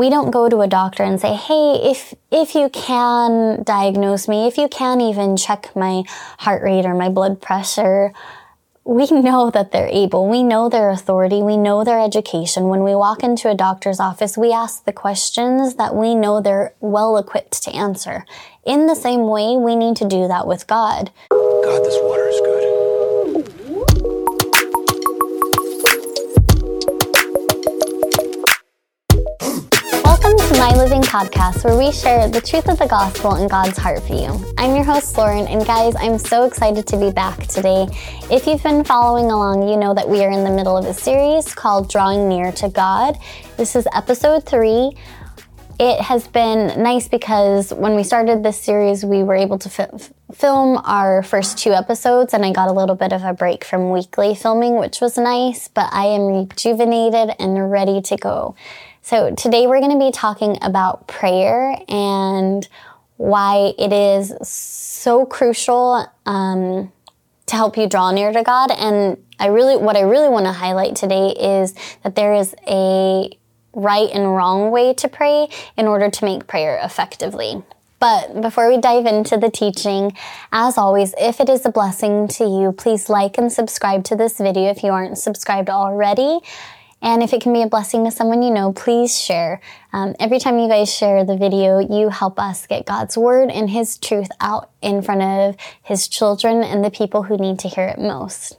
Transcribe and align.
we 0.00 0.08
don't 0.08 0.30
go 0.30 0.48
to 0.48 0.62
a 0.62 0.66
doctor 0.66 1.02
and 1.02 1.20
say, 1.20 1.34
"Hey, 1.34 1.66
if 1.92 2.14
if 2.30 2.54
you 2.54 2.70
can 2.70 3.62
diagnose 3.64 4.28
me, 4.28 4.46
if 4.46 4.56
you 4.56 4.66
can 4.66 4.98
even 4.98 5.36
check 5.36 5.70
my 5.76 6.04
heart 6.38 6.62
rate 6.62 6.86
or 6.86 6.94
my 6.94 7.10
blood 7.10 7.42
pressure." 7.42 8.14
We 8.82 9.06
know 9.10 9.50
that 9.50 9.72
they're 9.72 9.94
able. 10.04 10.26
We 10.26 10.42
know 10.42 10.70
their 10.70 10.88
authority. 10.88 11.42
We 11.42 11.58
know 11.58 11.84
their 11.84 12.00
education. 12.00 12.70
When 12.70 12.82
we 12.82 12.94
walk 12.94 13.22
into 13.22 13.50
a 13.50 13.54
doctor's 13.54 14.00
office, 14.00 14.38
we 14.38 14.52
ask 14.52 14.86
the 14.86 15.00
questions 15.04 15.74
that 15.74 15.94
we 15.94 16.14
know 16.14 16.40
they're 16.40 16.72
well 16.80 17.18
equipped 17.18 17.62
to 17.64 17.70
answer. 17.86 18.24
In 18.64 18.86
the 18.86 18.96
same 18.96 19.28
way, 19.28 19.58
we 19.58 19.76
need 19.76 19.96
to 19.96 20.08
do 20.08 20.26
that 20.28 20.46
with 20.46 20.66
God. 20.66 21.10
God, 21.30 21.84
this 21.84 21.98
water 22.08 22.26
is 22.26 22.39
Podcast, 31.02 31.64
where 31.64 31.76
we 31.76 31.92
share 31.92 32.28
the 32.28 32.40
truth 32.40 32.68
of 32.68 32.78
the 32.78 32.86
gospel 32.86 33.34
and 33.34 33.50
God's 33.50 33.78
heart 33.78 34.02
for 34.02 34.14
you. 34.14 34.52
I'm 34.58 34.74
your 34.74 34.84
host, 34.84 35.16
Lauren, 35.16 35.46
and 35.46 35.64
guys, 35.66 35.94
I'm 35.98 36.18
so 36.18 36.44
excited 36.44 36.86
to 36.86 36.96
be 36.96 37.10
back 37.10 37.46
today. 37.46 37.86
If 38.30 38.46
you've 38.46 38.62
been 38.62 38.84
following 38.84 39.26
along, 39.26 39.68
you 39.68 39.76
know 39.76 39.94
that 39.94 40.08
we 40.08 40.24
are 40.24 40.30
in 40.30 40.44
the 40.44 40.50
middle 40.50 40.76
of 40.76 40.84
a 40.86 40.94
series 40.94 41.54
called 41.54 41.88
Drawing 41.90 42.28
Near 42.28 42.52
to 42.52 42.68
God. 42.68 43.18
This 43.56 43.76
is 43.76 43.86
episode 43.94 44.46
three. 44.46 44.96
It 45.78 46.00
has 46.00 46.28
been 46.28 46.82
nice 46.82 47.08
because 47.08 47.72
when 47.72 47.94
we 47.96 48.02
started 48.02 48.42
this 48.42 48.60
series, 48.60 49.02
we 49.02 49.22
were 49.22 49.34
able 49.34 49.58
to 49.60 49.70
fi- 49.70 49.88
film 50.34 50.78
our 50.84 51.22
first 51.22 51.56
two 51.56 51.72
episodes, 51.72 52.34
and 52.34 52.44
I 52.44 52.52
got 52.52 52.68
a 52.68 52.72
little 52.72 52.96
bit 52.96 53.12
of 53.14 53.24
a 53.24 53.32
break 53.32 53.64
from 53.64 53.90
weekly 53.90 54.34
filming, 54.34 54.76
which 54.78 55.00
was 55.00 55.16
nice, 55.16 55.68
but 55.68 55.88
I 55.92 56.04
am 56.04 56.26
rejuvenated 56.26 57.34
and 57.38 57.70
ready 57.70 58.02
to 58.02 58.16
go. 58.16 58.54
So, 59.02 59.34
today 59.34 59.66
we're 59.66 59.80
going 59.80 59.98
to 59.98 59.98
be 59.98 60.12
talking 60.12 60.58
about 60.62 61.08
prayer 61.08 61.76
and 61.88 62.68
why 63.16 63.72
it 63.78 63.92
is 63.92 64.32
so 64.46 65.24
crucial 65.26 66.06
um, 66.26 66.92
to 67.46 67.56
help 67.56 67.76
you 67.76 67.88
draw 67.88 68.12
near 68.12 68.32
to 68.32 68.42
God. 68.42 68.70
And 68.70 69.16
I 69.38 69.46
really, 69.46 69.76
what 69.76 69.96
I 69.96 70.02
really 70.02 70.28
want 70.28 70.46
to 70.46 70.52
highlight 70.52 70.96
today 70.96 71.30
is 71.30 71.74
that 72.04 72.14
there 72.14 72.34
is 72.34 72.54
a 72.68 73.30
right 73.72 74.10
and 74.12 74.24
wrong 74.24 74.70
way 74.70 74.92
to 74.94 75.08
pray 75.08 75.48
in 75.76 75.86
order 75.86 76.10
to 76.10 76.24
make 76.24 76.46
prayer 76.46 76.78
effectively. 76.82 77.62
But 78.00 78.40
before 78.40 78.68
we 78.68 78.78
dive 78.78 79.06
into 79.06 79.36
the 79.36 79.50
teaching, 79.50 80.16
as 80.52 80.78
always, 80.78 81.14
if 81.18 81.40
it 81.40 81.48
is 81.48 81.66
a 81.66 81.70
blessing 81.70 82.28
to 82.28 82.44
you, 82.44 82.72
please 82.72 83.08
like 83.08 83.38
and 83.38 83.52
subscribe 83.52 84.04
to 84.04 84.16
this 84.16 84.38
video 84.38 84.70
if 84.70 84.82
you 84.82 84.90
aren't 84.90 85.18
subscribed 85.18 85.68
already. 85.68 86.40
And 87.02 87.22
if 87.22 87.32
it 87.32 87.40
can 87.40 87.52
be 87.52 87.62
a 87.62 87.66
blessing 87.66 88.04
to 88.04 88.10
someone 88.10 88.42
you 88.42 88.50
know, 88.50 88.72
please 88.72 89.18
share. 89.18 89.60
Um, 89.92 90.14
every 90.20 90.38
time 90.38 90.58
you 90.58 90.68
guys 90.68 90.92
share 90.92 91.24
the 91.24 91.36
video, 91.36 91.78
you 91.78 92.10
help 92.10 92.38
us 92.38 92.66
get 92.66 92.86
God's 92.86 93.16
word 93.16 93.50
and 93.50 93.70
His 93.70 93.96
truth 93.98 94.28
out 94.40 94.70
in 94.82 95.02
front 95.02 95.22
of 95.22 95.56
His 95.82 96.08
children 96.08 96.62
and 96.62 96.84
the 96.84 96.90
people 96.90 97.22
who 97.22 97.36
need 97.36 97.58
to 97.60 97.68
hear 97.68 97.86
it 97.86 97.98
most. 97.98 98.58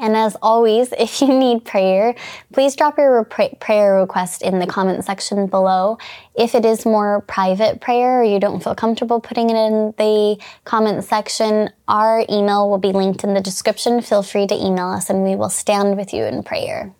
And 0.00 0.16
as 0.16 0.36
always, 0.42 0.92
if 0.98 1.20
you 1.20 1.28
need 1.28 1.64
prayer, 1.64 2.14
please 2.52 2.74
drop 2.74 2.98
your 2.98 3.24
pra- 3.24 3.54
prayer 3.60 4.00
request 4.00 4.42
in 4.42 4.58
the 4.58 4.66
comment 4.66 5.04
section 5.04 5.46
below. 5.46 5.98
If 6.34 6.54
it 6.54 6.64
is 6.64 6.84
more 6.84 7.20
private 7.22 7.80
prayer 7.80 8.20
or 8.20 8.24
you 8.24 8.40
don't 8.40 8.62
feel 8.62 8.74
comfortable 8.74 9.20
putting 9.20 9.50
it 9.50 9.56
in 9.56 9.94
the 9.96 10.42
comment 10.64 11.04
section, 11.04 11.70
our 11.86 12.24
email 12.28 12.68
will 12.68 12.78
be 12.78 12.92
linked 12.92 13.22
in 13.22 13.34
the 13.34 13.40
description. 13.40 14.00
Feel 14.00 14.22
free 14.22 14.46
to 14.46 14.54
email 14.54 14.88
us 14.88 15.08
and 15.08 15.22
we 15.22 15.36
will 15.36 15.50
stand 15.50 15.96
with 15.96 16.12
you 16.12 16.24
in 16.24 16.42
prayer. 16.42 16.92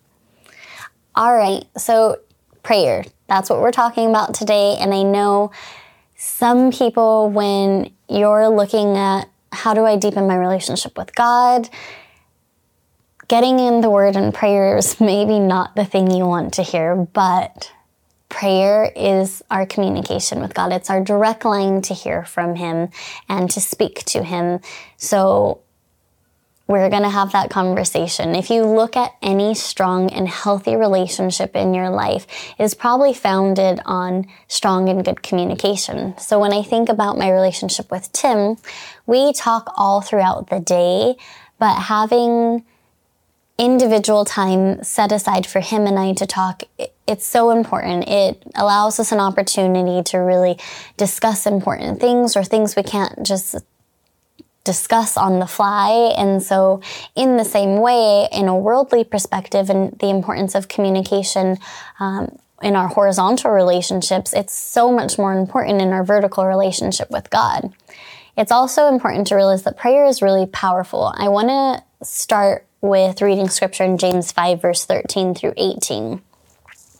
All 1.17 1.33
right, 1.33 1.65
so 1.77 2.19
prayer. 2.65 3.05
That's 3.29 3.48
what 3.48 3.61
we're 3.61 3.70
talking 3.70 4.11
about 4.11 4.34
today. 4.34 4.77
And 4.81 4.93
I 4.93 5.05
know 5.05 5.53
some 6.17 6.73
people, 6.73 7.31
when 7.31 7.93
you're 8.09 8.48
looking 8.48 8.97
at 8.97 9.29
how 9.53 9.75
do 9.75 9.84
I 9.84 9.97
deepen 9.97 10.27
my 10.27 10.37
relationship 10.37 10.98
with 10.98 11.15
God, 11.15 11.69
getting 13.28 13.61
in 13.61 13.81
the 13.81 13.91
word 13.91 14.16
and 14.16 14.34
prayer 14.34 14.77
is 14.77 15.00
maybe 15.00 15.38
not 15.38 15.77
the 15.77 15.84
thing 15.84 16.11
you 16.11 16.27
want 16.27 16.55
to 16.55 16.62
hear, 16.62 16.97
but 16.97 17.72
prayer 18.28 18.91
is 18.97 19.41
our 19.53 19.67
communication 19.67 20.41
with 20.41 20.53
God. 20.53 20.72
It's 20.72 20.91
our 20.91 21.00
direct 21.00 21.44
line 21.44 21.81
to 21.83 21.94
hear 21.94 22.25
from 22.25 22.56
Him 22.56 22.88
and 23.28 23.49
to 23.53 23.61
speak 23.61 24.05
to 24.06 24.25
Him. 24.25 24.59
So 24.97 25.61
we're 26.66 26.88
going 26.88 27.02
to 27.02 27.10
have 27.10 27.32
that 27.32 27.50
conversation. 27.50 28.34
If 28.34 28.48
you 28.48 28.64
look 28.64 28.97
at 28.97 29.12
any 29.20 29.54
strong 29.54 30.10
and 30.10 30.26
healthy 30.26 30.76
relationship 30.76 31.54
in 31.54 31.75
your 31.75 31.91
life, 31.91 32.26
it 32.58 32.64
is 32.64 32.75
probably 32.75 33.12
founded 33.12 33.80
on 33.84 34.26
strong 34.48 34.88
and 34.88 35.04
good 35.04 35.22
communication. 35.22 36.16
So 36.19 36.41
when 36.41 36.52
I 36.52 36.62
think 36.62 36.88
about 36.88 37.19
my 37.19 37.30
relationship 37.30 37.91
with 37.91 38.10
Tim, 38.12 38.56
we 39.06 39.34
talk 39.34 39.72
all 39.76 40.00
throughout 40.00 40.48
the 40.48 40.60
day, 40.60 41.16
but 41.58 41.75
having 41.75 42.64
individual 43.58 44.25
time 44.25 44.82
set 44.82 45.12
aside 45.12 45.46
for 45.46 45.60
him 45.60 45.86
and 45.86 45.98
I 45.98 46.12
to 46.14 46.26
talk, 46.26 46.62
it's 47.06 47.26
so 47.26 47.50
important. 47.50 48.08
It 48.08 48.42
allows 48.54 48.98
us 48.98 49.12
an 49.12 49.20
opportunity 49.20 50.02
to 50.10 50.19
really 50.19 50.58
discuss 50.96 51.46
important 51.46 52.00
things 52.00 52.36
or 52.36 52.42
things 52.42 52.75
we 52.75 52.82
can't 52.82 53.22
just 53.22 53.56
discuss 54.64 55.16
on 55.16 55.38
the 55.38 55.47
fly. 55.47 56.14
And 56.16 56.42
so, 56.42 56.80
in 57.14 57.36
the 57.36 57.44
same 57.44 57.80
way, 57.80 58.28
in 58.32 58.48
a 58.48 58.56
worldly 58.56 59.04
perspective 59.04 59.70
and 59.70 59.92
the 59.98 60.08
importance 60.08 60.54
of 60.54 60.69
communication, 60.69 61.58
um, 62.00 62.38
in 62.62 62.76
our 62.76 62.88
horizontal 62.88 63.50
relationships, 63.50 64.32
it's 64.32 64.54
so 64.54 64.91
much 64.91 65.19
more 65.19 65.38
important 65.38 65.82
in 65.82 65.92
our 65.92 66.02
vertical 66.02 66.47
relationship 66.47 67.10
with 67.10 67.28
God. 67.28 67.75
It's 68.36 68.50
also 68.50 68.88
important 68.88 69.26
to 69.28 69.36
realize 69.36 69.64
that 69.64 69.76
prayer 69.76 70.06
is 70.06 70.22
really 70.22 70.47
powerful. 70.47 71.12
I 71.14 71.28
want 71.28 71.48
to 71.48 72.06
start 72.06 72.66
with 72.81 73.22
reading 73.22 73.48
scripture 73.48 73.84
in 73.84 73.98
James 73.98 74.32
5, 74.32 74.62
verse 74.62 74.84
13 74.84 75.34
through 75.34 75.54
18. 75.56 76.22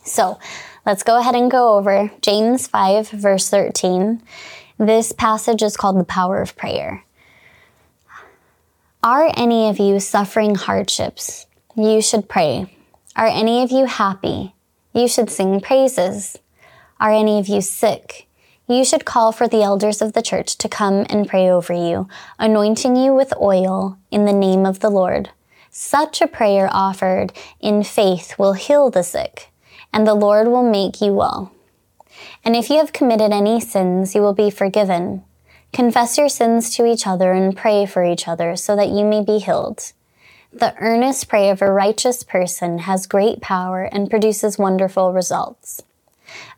So 0.03 0.39
let's 0.85 1.03
go 1.03 1.19
ahead 1.19 1.35
and 1.35 1.49
go 1.49 1.77
over 1.77 2.11
James 2.21 2.67
5, 2.67 3.09
verse 3.09 3.49
13. 3.49 4.21
This 4.77 5.11
passage 5.11 5.63
is 5.63 5.77
called 5.77 5.99
the 5.99 6.03
power 6.03 6.41
of 6.41 6.55
prayer. 6.55 7.04
Are 9.05 9.31
any 9.37 9.69
of 9.69 9.77
you 9.77 9.99
suffering 9.99 10.55
hardships? 10.55 11.45
You 11.75 12.01
should 12.01 12.27
pray. 12.27 12.75
Are 13.15 13.27
any 13.27 13.61
of 13.61 13.69
you 13.69 13.85
happy? 13.85 14.55
You 14.95 15.07
should 15.07 15.29
sing 15.29 15.61
praises. 15.61 16.39
Are 16.99 17.11
any 17.11 17.37
of 17.37 17.47
you 17.47 17.61
sick? 17.61 18.27
You 18.67 18.83
should 18.83 19.05
call 19.05 19.31
for 19.31 19.47
the 19.47 19.61
elders 19.61 20.01
of 20.01 20.13
the 20.13 20.23
church 20.23 20.57
to 20.57 20.67
come 20.67 21.05
and 21.07 21.27
pray 21.27 21.47
over 21.47 21.71
you, 21.71 22.07
anointing 22.39 22.95
you 22.95 23.13
with 23.13 23.31
oil 23.39 23.99
in 24.09 24.25
the 24.25 24.33
name 24.33 24.65
of 24.65 24.79
the 24.79 24.89
Lord. 24.89 25.29
Such 25.69 26.19
a 26.19 26.25
prayer 26.25 26.67
offered 26.71 27.31
in 27.59 27.83
faith 27.83 28.39
will 28.39 28.53
heal 28.53 28.89
the 28.89 29.03
sick, 29.03 29.51
and 29.93 30.07
the 30.07 30.15
Lord 30.15 30.47
will 30.47 30.67
make 30.67 30.99
you 30.99 31.13
well. 31.13 31.51
And 32.43 32.55
if 32.55 32.71
you 32.71 32.77
have 32.77 32.91
committed 32.91 33.31
any 33.31 33.61
sins, 33.61 34.15
you 34.15 34.21
will 34.21 34.33
be 34.33 34.49
forgiven. 34.49 35.23
Confess 35.73 36.17
your 36.17 36.29
sins 36.29 36.75
to 36.75 36.85
each 36.85 37.05
other 37.05 37.33
and 37.33 37.55
pray 37.55 37.85
for 37.85 38.03
each 38.03 38.27
other 38.27 38.55
so 38.55 38.75
that 38.75 38.89
you 38.89 39.03
may 39.03 39.23
be 39.23 39.39
healed. 39.39 39.91
The 40.53 40.73
earnest 40.79 41.27
prayer 41.27 41.51
of 41.51 41.61
a 41.61 41.69
righteous 41.69 42.23
person 42.23 42.79
has 42.79 43.07
great 43.07 43.41
power 43.41 43.83
and 43.83 44.09
produces 44.09 44.57
wonderful 44.57 45.11
results. 45.11 45.83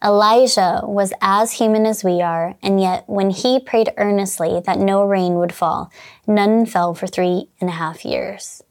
Elijah 0.03 0.81
was 0.83 1.13
as 1.19 1.53
human 1.53 1.85
as 1.85 2.03
we 2.03 2.21
are, 2.21 2.55
and 2.61 2.79
yet 2.79 3.03
when 3.07 3.31
he 3.31 3.59
prayed 3.59 3.91
earnestly 3.97 4.61
that 4.65 4.77
no 4.77 5.03
rain 5.03 5.35
would 5.35 5.53
fall, 5.53 5.91
none 6.27 6.65
fell 6.65 6.93
for 6.93 7.07
three 7.07 7.49
and 7.59 7.69
a 7.69 7.73
half 7.73 8.05
years. 8.05 8.63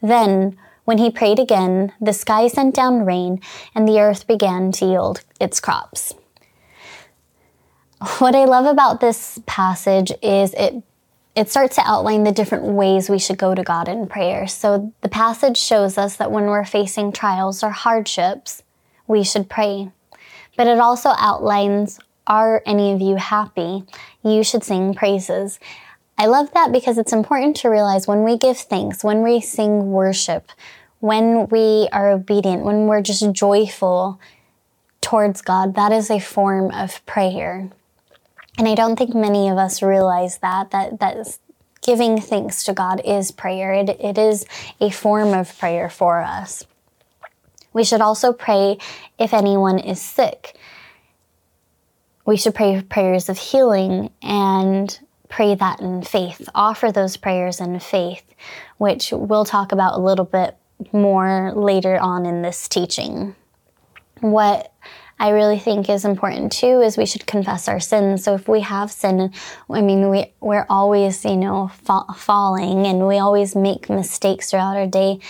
Then, 0.00 0.56
when 0.84 0.98
he 0.98 1.10
prayed 1.10 1.38
again, 1.38 1.92
the 2.00 2.12
sky 2.12 2.48
sent 2.48 2.74
down 2.74 3.04
rain, 3.04 3.40
and 3.74 3.86
the 3.86 4.00
earth 4.00 4.26
began 4.26 4.72
to 4.72 4.86
yield 4.86 5.22
its 5.40 5.60
crops. 5.60 6.14
What 8.18 8.34
I 8.34 8.44
love 8.46 8.66
about 8.66 9.00
this 9.00 9.40
passage 9.46 10.10
is 10.22 10.54
it 10.54 10.82
it 11.34 11.48
starts 11.48 11.76
to 11.76 11.82
outline 11.86 12.24
the 12.24 12.32
different 12.32 12.64
ways 12.64 13.08
we 13.08 13.18
should 13.18 13.38
go 13.38 13.54
to 13.54 13.62
God 13.62 13.88
in 13.88 14.06
prayer. 14.06 14.46
So 14.46 14.92
the 15.00 15.08
passage 15.08 15.56
shows 15.56 15.96
us 15.96 16.16
that 16.16 16.30
when 16.30 16.44
we're 16.44 16.64
facing 16.64 17.12
trials 17.12 17.62
or 17.62 17.70
hardships, 17.70 18.62
we 19.06 19.24
should 19.24 19.48
pray. 19.48 19.90
But 20.56 20.66
it 20.66 20.78
also 20.78 21.10
outlines 21.16 22.00
are 22.26 22.62
any 22.66 22.92
of 22.92 23.00
you 23.00 23.16
happy? 23.16 23.84
You 24.22 24.44
should 24.44 24.62
sing 24.62 24.94
praises. 24.94 25.58
I 26.18 26.26
love 26.26 26.52
that 26.52 26.70
because 26.70 26.98
it's 26.98 27.12
important 27.12 27.56
to 27.56 27.68
realize 27.68 28.06
when 28.06 28.22
we 28.24 28.36
give 28.36 28.58
thanks, 28.58 29.02
when 29.02 29.22
we 29.22 29.40
sing 29.40 29.90
worship, 29.90 30.50
when 31.00 31.48
we 31.48 31.88
are 31.92 32.10
obedient, 32.10 32.64
when 32.64 32.86
we're 32.86 33.02
just 33.02 33.32
joyful 33.32 34.20
towards 35.00 35.40
God, 35.40 35.74
that 35.74 35.92
is 35.92 36.10
a 36.10 36.20
form 36.20 36.70
of 36.72 37.04
prayer. 37.06 37.70
And 38.58 38.68
I 38.68 38.74
don't 38.74 38.96
think 38.96 39.14
many 39.14 39.48
of 39.48 39.58
us 39.58 39.82
realize 39.82 40.38
that, 40.38 40.70
that, 40.72 41.00
that 41.00 41.38
giving 41.80 42.20
thanks 42.20 42.64
to 42.64 42.72
God 42.72 43.00
is 43.04 43.30
prayer. 43.30 43.72
It, 43.72 43.88
it 43.88 44.18
is 44.18 44.44
a 44.80 44.90
form 44.90 45.32
of 45.32 45.58
prayer 45.58 45.88
for 45.88 46.20
us. 46.20 46.64
We 47.72 47.84
should 47.84 48.00
also 48.00 48.32
pray 48.32 48.78
if 49.18 49.32
anyone 49.32 49.78
is 49.78 50.00
sick. 50.00 50.56
We 52.24 52.36
should 52.36 52.54
pray 52.54 52.82
prayers 52.82 53.28
of 53.28 53.38
healing 53.38 54.10
and 54.22 54.98
pray 55.28 55.54
that 55.54 55.80
in 55.80 56.02
faith. 56.02 56.48
Offer 56.54 56.92
those 56.92 57.16
prayers 57.16 57.58
in 57.60 57.80
faith, 57.80 58.22
which 58.76 59.12
we'll 59.12 59.46
talk 59.46 59.72
about 59.72 59.98
a 59.98 60.02
little 60.02 60.26
bit 60.26 60.56
more 60.92 61.52
later 61.54 61.98
on 61.98 62.26
in 62.26 62.42
this 62.42 62.68
teaching. 62.68 63.34
What 64.20 64.72
I 65.22 65.28
really 65.28 65.60
think 65.60 65.88
is 65.88 66.04
important 66.04 66.50
too 66.50 66.80
is 66.80 66.96
we 66.96 67.06
should 67.06 67.28
confess 67.28 67.68
our 67.68 67.78
sins. 67.78 68.24
So 68.24 68.34
if 68.34 68.48
we 68.48 68.60
have 68.62 68.90
sin, 68.90 69.32
I 69.70 69.80
mean, 69.80 70.10
we, 70.10 70.32
we're 70.40 70.66
always, 70.68 71.24
you 71.24 71.36
know, 71.36 71.68
fa- 71.68 72.12
falling 72.16 72.86
and 72.88 73.06
we 73.06 73.18
always 73.18 73.54
make 73.54 73.88
mistakes 73.88 74.50
throughout 74.50 74.76
our 74.76 74.88
day. 74.88 75.20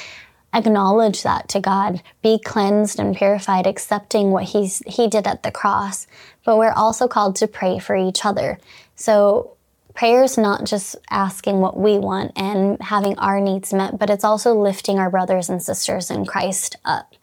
Acknowledge 0.54 1.22
that 1.24 1.46
to 1.50 1.60
God. 1.60 2.02
Be 2.22 2.38
cleansed 2.42 2.98
and 2.98 3.14
purified, 3.14 3.66
accepting 3.66 4.30
what 4.30 4.44
he's, 4.44 4.82
He 4.86 5.08
did 5.08 5.26
at 5.26 5.42
the 5.42 5.50
cross. 5.50 6.06
But 6.42 6.56
we're 6.56 6.72
also 6.72 7.06
called 7.06 7.36
to 7.36 7.46
pray 7.46 7.78
for 7.78 7.94
each 7.94 8.24
other. 8.24 8.58
So 8.96 9.58
prayer 9.92 10.22
is 10.22 10.38
not 10.38 10.64
just 10.64 10.96
asking 11.10 11.60
what 11.60 11.76
we 11.76 11.98
want 11.98 12.32
and 12.34 12.80
having 12.80 13.18
our 13.18 13.42
needs 13.42 13.74
met, 13.74 13.98
but 13.98 14.08
it's 14.08 14.24
also 14.24 14.54
lifting 14.54 14.98
our 14.98 15.10
brothers 15.10 15.50
and 15.50 15.62
sisters 15.62 16.10
in 16.10 16.24
Christ 16.24 16.76
up. 16.82 17.14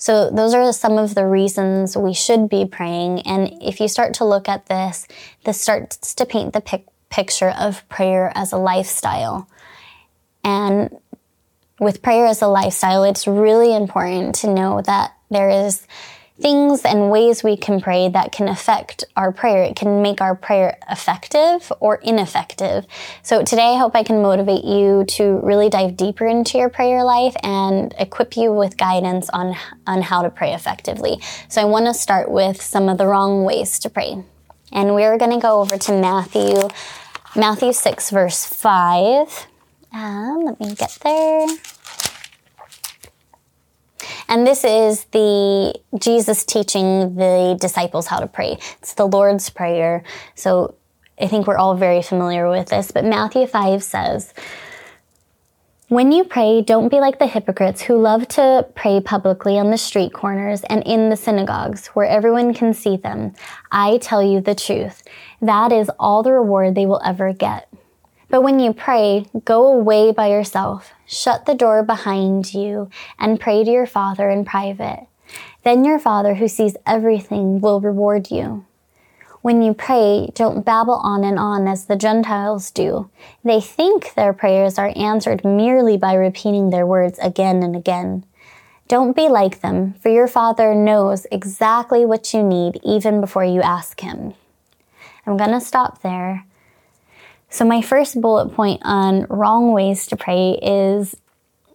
So, 0.00 0.30
those 0.30 0.54
are 0.54 0.72
some 0.72 0.96
of 0.96 1.16
the 1.16 1.26
reasons 1.26 1.96
we 1.96 2.14
should 2.14 2.48
be 2.48 2.64
praying. 2.64 3.22
And 3.22 3.52
if 3.60 3.80
you 3.80 3.88
start 3.88 4.14
to 4.14 4.24
look 4.24 4.48
at 4.48 4.66
this, 4.66 5.08
this 5.44 5.60
starts 5.60 6.14
to 6.14 6.24
paint 6.24 6.52
the 6.52 6.60
pic- 6.60 6.86
picture 7.10 7.50
of 7.50 7.86
prayer 7.88 8.30
as 8.36 8.52
a 8.52 8.58
lifestyle. 8.58 9.48
And 10.44 10.96
with 11.80 12.00
prayer 12.00 12.26
as 12.26 12.42
a 12.42 12.46
lifestyle, 12.46 13.02
it's 13.02 13.26
really 13.26 13.74
important 13.74 14.36
to 14.36 14.54
know 14.54 14.80
that 14.82 15.16
there 15.30 15.50
is 15.50 15.84
things 16.40 16.82
and 16.84 17.10
ways 17.10 17.42
we 17.42 17.56
can 17.56 17.80
pray 17.80 18.08
that 18.08 18.32
can 18.32 18.48
affect 18.48 19.04
our 19.16 19.32
prayer. 19.32 19.64
It 19.64 19.76
can 19.76 20.02
make 20.02 20.20
our 20.20 20.34
prayer 20.34 20.78
effective 20.90 21.72
or 21.80 21.96
ineffective. 21.96 22.86
So 23.22 23.42
today 23.42 23.74
I 23.74 23.78
hope 23.78 23.96
I 23.96 24.04
can 24.04 24.22
motivate 24.22 24.64
you 24.64 25.04
to 25.08 25.40
really 25.42 25.68
dive 25.68 25.96
deeper 25.96 26.26
into 26.26 26.58
your 26.58 26.68
prayer 26.68 27.02
life 27.02 27.34
and 27.42 27.94
equip 27.98 28.36
you 28.36 28.52
with 28.52 28.76
guidance 28.76 29.28
on, 29.30 29.56
on 29.86 30.02
how 30.02 30.22
to 30.22 30.30
pray 30.30 30.54
effectively. 30.54 31.20
So 31.48 31.60
I 31.60 31.64
want 31.64 31.86
to 31.86 31.94
start 31.94 32.30
with 32.30 32.62
some 32.62 32.88
of 32.88 32.98
the 32.98 33.06
wrong 33.06 33.44
ways 33.44 33.78
to 33.80 33.90
pray. 33.90 34.22
And 34.70 34.94
we're 34.94 35.18
going 35.18 35.32
to 35.32 35.40
go 35.40 35.60
over 35.60 35.76
to 35.78 35.92
Matthew, 36.00 36.68
Matthew 37.34 37.72
6 37.72 38.10
verse 38.10 38.44
5. 38.44 39.46
Um, 39.92 40.44
let 40.44 40.60
me 40.60 40.74
get 40.74 40.98
there. 41.02 41.46
And 44.28 44.46
this 44.46 44.64
is 44.64 45.04
the 45.06 45.74
Jesus 45.98 46.44
teaching 46.44 47.14
the 47.14 47.56
disciples 47.60 48.06
how 48.06 48.20
to 48.20 48.26
pray. 48.26 48.58
It's 48.80 48.94
the 48.94 49.06
Lord's 49.06 49.50
Prayer. 49.50 50.02
So 50.34 50.74
I 51.20 51.26
think 51.26 51.46
we're 51.46 51.58
all 51.58 51.76
very 51.76 52.02
familiar 52.02 52.48
with 52.48 52.68
this. 52.68 52.90
But 52.90 53.04
Matthew 53.04 53.46
5 53.46 53.82
says, 53.82 54.32
when 55.88 56.12
you 56.12 56.24
pray, 56.24 56.60
don't 56.60 56.90
be 56.90 57.00
like 57.00 57.18
the 57.18 57.26
hypocrites 57.26 57.80
who 57.80 57.96
love 57.96 58.28
to 58.28 58.66
pray 58.74 59.00
publicly 59.00 59.58
on 59.58 59.70
the 59.70 59.78
street 59.78 60.12
corners 60.12 60.62
and 60.68 60.82
in 60.84 61.08
the 61.08 61.16
synagogues 61.16 61.86
where 61.88 62.06
everyone 62.06 62.52
can 62.52 62.74
see 62.74 62.98
them. 62.98 63.32
I 63.72 63.96
tell 63.96 64.22
you 64.22 64.42
the 64.42 64.54
truth. 64.54 65.02
That 65.40 65.72
is 65.72 65.90
all 65.98 66.22
the 66.22 66.32
reward 66.32 66.74
they 66.74 66.84
will 66.84 67.00
ever 67.02 67.32
get. 67.32 67.67
But 68.30 68.42
when 68.42 68.60
you 68.60 68.74
pray, 68.74 69.26
go 69.44 69.66
away 69.66 70.12
by 70.12 70.28
yourself, 70.28 70.92
shut 71.06 71.46
the 71.46 71.54
door 71.54 71.82
behind 71.82 72.52
you, 72.52 72.90
and 73.18 73.40
pray 73.40 73.64
to 73.64 73.70
your 73.70 73.86
Father 73.86 74.28
in 74.28 74.44
private. 74.44 75.06
Then 75.64 75.84
your 75.84 75.98
Father, 75.98 76.34
who 76.34 76.46
sees 76.46 76.76
everything, 76.86 77.60
will 77.60 77.80
reward 77.80 78.30
you. 78.30 78.66
When 79.40 79.62
you 79.62 79.72
pray, 79.72 80.30
don't 80.34 80.64
babble 80.64 80.96
on 80.96 81.24
and 81.24 81.38
on 81.38 81.68
as 81.68 81.86
the 81.86 81.96
Gentiles 81.96 82.70
do. 82.70 83.08
They 83.44 83.60
think 83.60 84.12
their 84.14 84.32
prayers 84.32 84.78
are 84.78 84.92
answered 84.94 85.44
merely 85.44 85.96
by 85.96 86.14
repeating 86.14 86.68
their 86.68 86.86
words 86.86 87.18
again 87.20 87.62
and 87.62 87.74
again. 87.74 88.24
Don't 88.88 89.16
be 89.16 89.28
like 89.28 89.60
them, 89.60 89.94
for 90.00 90.10
your 90.10 90.28
Father 90.28 90.74
knows 90.74 91.26
exactly 91.30 92.04
what 92.04 92.34
you 92.34 92.42
need 92.42 92.80
even 92.82 93.20
before 93.20 93.44
you 93.44 93.62
ask 93.62 94.00
Him. 94.00 94.34
I'm 95.26 95.36
going 95.36 95.50
to 95.50 95.60
stop 95.60 96.02
there 96.02 96.44
so, 97.50 97.64
my 97.64 97.80
first 97.80 98.20
bullet 98.20 98.50
point 98.50 98.82
on 98.84 99.26
wrong 99.30 99.72
ways 99.72 100.06
to 100.08 100.16
pray 100.16 100.58
is 100.62 101.16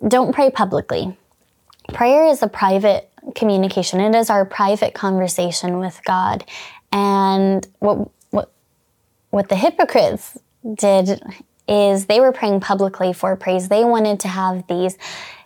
don't 0.08 0.34
pray 0.34 0.50
publicly. 0.50 1.18
Prayer 1.94 2.28
is 2.28 2.44
a 2.44 2.48
private 2.48 3.10
communication, 3.36 4.00
it 4.00 4.16
is 4.16 4.30
our 4.30 4.46
private 4.46 4.94
conversation 4.94 5.80
with 5.80 6.00
God. 6.06 6.46
And 6.92 7.68
what, 7.80 8.10
what, 8.30 8.52
what 9.32 9.50
the 9.50 9.56
hypocrites 9.56 10.38
did 10.76 11.22
is 11.68 12.06
they 12.06 12.20
were 12.20 12.32
praying 12.32 12.60
publicly 12.60 13.14
for 13.14 13.36
praise. 13.36 13.70
They 13.70 13.84
wanted 13.84 14.20
to 14.22 14.28
have 14.28 14.68
these 14.68 14.98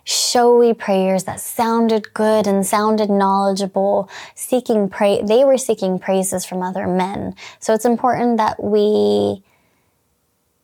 showy 0.04 0.74
prayers 0.74 1.24
that 1.24 1.40
sounded 1.40 2.12
good 2.12 2.46
and 2.46 2.66
sounded 2.66 3.08
knowledgeable, 3.10 4.10
seeking 4.34 4.88
pray 4.88 5.22
they 5.22 5.44
were 5.44 5.58
seeking 5.58 5.98
praises 5.98 6.44
from 6.44 6.62
other 6.62 6.86
men. 6.86 7.34
So 7.60 7.72
it's 7.72 7.84
important 7.84 8.36
that 8.38 8.62
we 8.62 9.42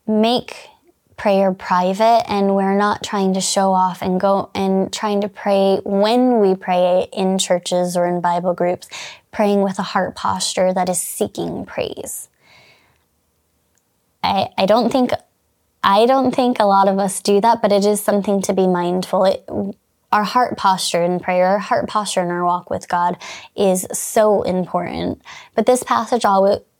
make 0.07 0.69
prayer 1.17 1.53
private 1.53 2.25
and 2.29 2.55
we're 2.55 2.77
not 2.77 3.03
trying 3.03 3.35
to 3.35 3.41
show 3.41 3.73
off 3.73 4.03
and 4.03 4.21
go 4.21 4.51
and 4.55 4.93
trying 4.93 5.21
to 5.21 5.29
pray 5.29 5.81
when 5.85 6.41
we 6.41 6.55
pray 6.55 7.09
in 7.13 7.39
churches 7.39 7.97
or 7.97 8.07
in 8.07 8.21
Bible 8.21 8.53
groups, 8.53 8.89
praying 9.31 9.63
with 9.63 9.79
a 9.79 9.83
heart 9.83 10.15
posture 10.15 10.73
that 10.73 10.89
is 10.89 11.01
seeking 11.01 11.65
praise. 11.65 12.29
I, 14.23 14.49
I 14.59 14.67
don't 14.67 14.91
think 14.91 15.11
I 15.87 16.07
don't 16.07 16.35
think 16.35 16.59
a 16.59 16.65
lot 16.65 16.89
of 16.89 16.99
us 16.99 17.21
do 17.21 17.43
that, 17.43 17.61
but 17.61 17.71
it 17.71 17.85
is 17.85 18.01
something 18.01 18.41
to 18.43 18.55
be 18.55 18.67
mindful. 18.67 19.25
It, 19.27 19.47
our 20.11 20.25
heart 20.25 20.57
posture 20.57 21.03
in 21.03 21.21
prayer, 21.21 21.49
our 21.49 21.59
heart 21.59 21.89
posture 21.89 22.23
in 22.23 22.31
our 22.31 22.45
walk 22.45 22.71
with 22.71 22.89
God 22.89 23.19
is 23.55 23.87
so 23.93 24.43
important. 24.43 25.21
But 25.55 25.67
this 25.67 25.83
passage 25.83 26.25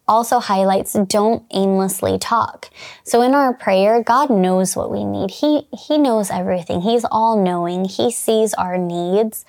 also 0.07 0.39
highlights 0.39 0.93
don't 0.93 1.45
aimlessly 1.53 2.19
talk. 2.19 2.71
So 3.05 3.23
in 3.23 3.35
our 3.35 3.55
prayer, 3.55 4.03
God 4.03 4.31
knows 4.31 4.77
what 4.77 4.91
we 4.91 5.05
need. 5.05 5.31
He, 5.31 5.67
he 5.73 5.99
knows 5.99 6.31
everything. 6.31 6.83
He's 6.83 7.05
all 7.11 7.43
knowing. 7.43 7.87
He 7.87 8.11
sees 8.11 8.55
our 8.55 8.77
needs. 8.77 9.45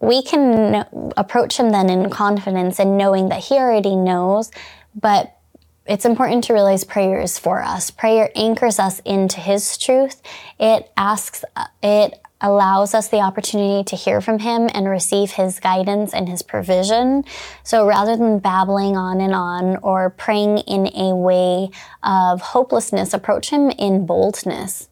We 0.00 0.22
can 0.22 0.84
approach 1.16 1.58
him 1.58 1.70
then 1.70 1.88
in 1.88 2.10
confidence 2.10 2.78
and 2.78 2.98
knowing 2.98 3.30
that 3.30 3.44
he 3.44 3.54
already 3.54 3.96
knows, 3.96 4.50
but 4.94 5.34
it's 5.86 6.04
important 6.04 6.44
to 6.44 6.52
realize 6.52 6.84
prayer 6.84 7.20
is 7.20 7.38
for 7.38 7.62
us. 7.62 7.90
Prayer 7.90 8.30
anchors 8.34 8.78
us 8.78 9.00
into 9.00 9.40
his 9.40 9.76
truth. 9.78 10.20
It 10.58 10.90
asks, 10.96 11.44
it 11.82 12.20
allows 12.44 12.94
us 12.94 13.08
the 13.08 13.20
opportunity 13.20 13.82
to 13.82 13.96
hear 13.96 14.20
from 14.20 14.38
Him 14.38 14.68
and 14.74 14.86
receive 14.86 15.32
His 15.32 15.58
guidance 15.58 16.12
and 16.12 16.28
His 16.28 16.42
provision. 16.42 17.24
So 17.62 17.86
rather 17.86 18.16
than 18.16 18.38
babbling 18.38 18.96
on 18.96 19.20
and 19.22 19.34
on 19.34 19.76
or 19.78 20.10
praying 20.10 20.58
in 20.58 20.94
a 20.94 21.16
way 21.16 21.70
of 22.02 22.42
hopelessness, 22.42 23.14
approach 23.14 23.48
Him 23.48 23.70
in 23.70 24.04
boldness. 24.04 24.90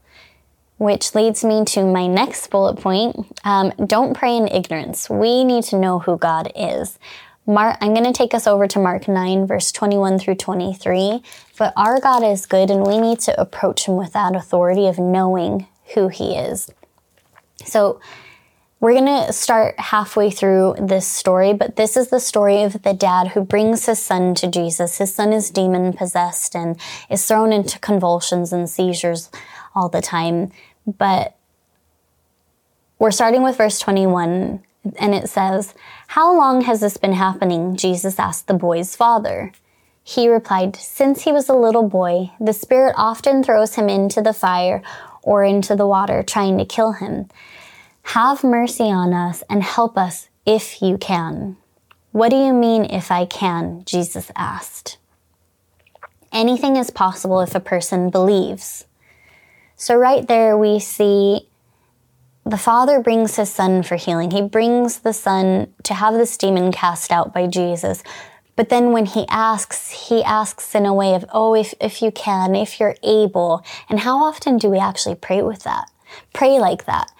Which 0.79 1.15
leads 1.15 1.45
me 1.45 1.65
to 1.67 1.85
my 1.85 2.09
next 2.09 2.49
bullet 2.49 2.81
point. 2.81 3.15
Um, 3.45 3.73
don't 3.87 4.17
pray 4.17 4.37
in 4.37 4.49
ignorance. 4.49 5.09
We 5.09 5.45
need 5.45 5.65
to 5.65 5.79
know 5.79 6.01
who 6.01 6.17
God 6.17 6.51
is. 6.57 6.99
Mark, 7.47 7.77
I'm 7.81 7.93
going 7.93 8.07
to 8.07 8.13
take 8.13 8.35
us 8.35 8.47
over 8.47 8.67
to 8.69 8.79
Mark 8.79 9.07
9, 9.07 9.47
verse 9.47 9.71
21 9.73 10.19
through 10.19 10.37
23. 10.37 11.23
But 11.59 11.73
our 11.77 12.01
God 12.01 12.25
is 12.25 12.47
good, 12.47 12.71
and 12.71 12.87
we 12.87 12.99
need 12.99 13.21
to 13.21 13.41
approach 13.41 13.87
Him 13.87 13.97
with 13.97 14.13
that 14.15 14.35
authority 14.35 14.87
of 14.87 14.99
knowing 14.99 15.67
who 15.95 16.09
He 16.09 16.35
is. 16.35 16.71
So 17.65 18.01
we're 18.83 18.95
going 18.95 19.27
to 19.27 19.33
start 19.33 19.79
halfway 19.79 20.31
through 20.31 20.75
this 20.81 21.07
story, 21.07 21.53
but 21.53 21.77
this 21.77 21.97
is 21.97 22.09
the 22.09 22.19
story 22.19 22.65
of 22.65 22.83
the 22.83 22.93
dad 22.93 23.29
who 23.29 23.45
brings 23.45 23.87
his 23.87 24.01
son 24.01 24.35
to 24.35 24.49
Jesus. 24.49 24.99
His 24.99 25.15
son 25.15 25.33
is 25.33 25.51
demon 25.51 25.93
possessed 25.93 26.57
and 26.57 26.77
is 27.09 27.25
thrown 27.25 27.53
into 27.53 27.79
convulsions 27.79 28.53
and 28.53 28.69
seizures 28.69 29.31
all 29.73 29.89
the 29.89 30.03
time. 30.03 30.51
But 30.85 31.37
we're 32.99 33.13
starting 33.13 33.45
with 33.45 33.57
verse 33.57 33.79
21, 33.79 34.65
and 34.97 35.15
it 35.15 35.29
says, 35.29 35.75
How 36.09 36.37
long 36.37 36.63
has 36.63 36.81
this 36.81 36.97
been 36.97 37.13
happening? 37.13 37.77
Jesus 37.77 38.19
asked 38.19 38.49
the 38.49 38.55
boy's 38.55 38.97
father. 38.97 39.53
He 40.03 40.29
replied, 40.29 40.75
Since 40.75 41.23
he 41.23 41.31
was 41.31 41.49
a 41.49 41.55
little 41.55 41.89
boy, 41.89 42.33
the 42.41 42.53
Spirit 42.53 42.95
often 42.97 43.45
throws 43.45 43.77
him 43.77 43.89
into 43.89 44.21
the 44.23 44.33
fire 44.33 44.83
or 45.23 45.45
into 45.45 45.77
the 45.77 45.87
water, 45.87 46.23
trying 46.23 46.59
to 46.59 46.65
kill 46.65 46.93
him. 46.93 47.29
Have 48.03 48.45
mercy 48.45 48.85
on 48.85 49.15
us 49.15 49.43
and 49.49 49.63
help 49.63 49.97
us 49.97 50.29
if 50.45 50.83
you 50.83 50.99
can. 50.99 51.57
What 52.11 52.31
do 52.31 52.37
you 52.37 52.53
mean, 52.53 52.85
if 52.85 53.11
I 53.11 53.25
can? 53.25 53.85
Jesus 53.85 54.31
asked. 54.37 54.99
Anything 56.33 56.77
is 56.77 56.91
possible 56.91 57.41
if 57.41 57.55
a 57.55 57.61
person 57.61 58.11
believes. 58.11 58.85
So, 59.77 59.97
right 59.97 60.27
there, 60.27 60.57
we 60.57 60.79
see 60.79 61.49
the 62.45 62.59
father 62.59 63.01
brings 63.01 63.37
his 63.37 63.51
son 63.51 63.83
for 63.83 63.97
healing. 63.97 64.31
He 64.31 64.43
brings 64.43 65.01
the 65.01 65.13
son 65.13 65.73
to 65.85 65.95
have 65.95 66.15
this 66.15 66.37
demon 66.37 66.73
cast 66.73 67.13
out 67.13 67.33
by 67.33 67.47
Jesus. 67.47 68.03
But 68.55 68.69
then 68.69 68.93
when 68.93 69.07
he 69.07 69.27
asks, 69.29 70.09
he 70.09 70.23
asks 70.23 70.75
in 70.75 70.85
a 70.85 70.95
way 70.95 71.15
of, 71.15 71.25
oh, 71.33 71.55
if, 71.55 71.75
if 71.81 72.03
you 72.03 72.11
can, 72.11 72.55
if 72.55 72.79
you're 72.79 72.97
able. 73.03 73.65
And 73.89 74.01
how 74.01 74.23
often 74.23 74.59
do 74.59 74.69
we 74.69 74.79
actually 74.79 75.15
pray 75.15 75.43
with 75.43 75.63
that? 75.65 75.91
Pray 76.33 76.59
like 76.59 76.85
that. 76.85 77.11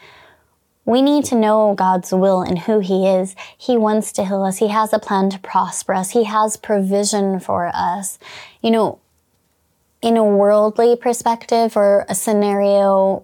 We 0.85 1.01
need 1.01 1.25
to 1.27 1.37
know 1.37 1.75
God's 1.75 2.13
will 2.13 2.43
and 2.43 2.59
who 2.59 2.81
He 2.81 3.07
is. 3.07 3.37
He 3.57 3.79
wants 3.79 4.13
to 4.13 4.25
heal 4.25 4.43
us. 4.43 4.59
He 4.59 4.69
has 4.69 4.93
a 4.93 4.99
plan 4.99 5.31
to 5.31 5.39
prosper 5.39 5.95
us. 5.95 6.11
He 6.11 6.25
has 6.25 6.57
provision 6.57 7.39
for 7.39 7.71
us. 7.73 8.19
You 8.61 8.73
know, 8.73 9.01
in 10.03 10.17
a 10.17 10.25
worldly 10.25 10.97
perspective 10.97 11.77
or 11.77 12.05
a 12.09 12.15
scenario 12.15 13.23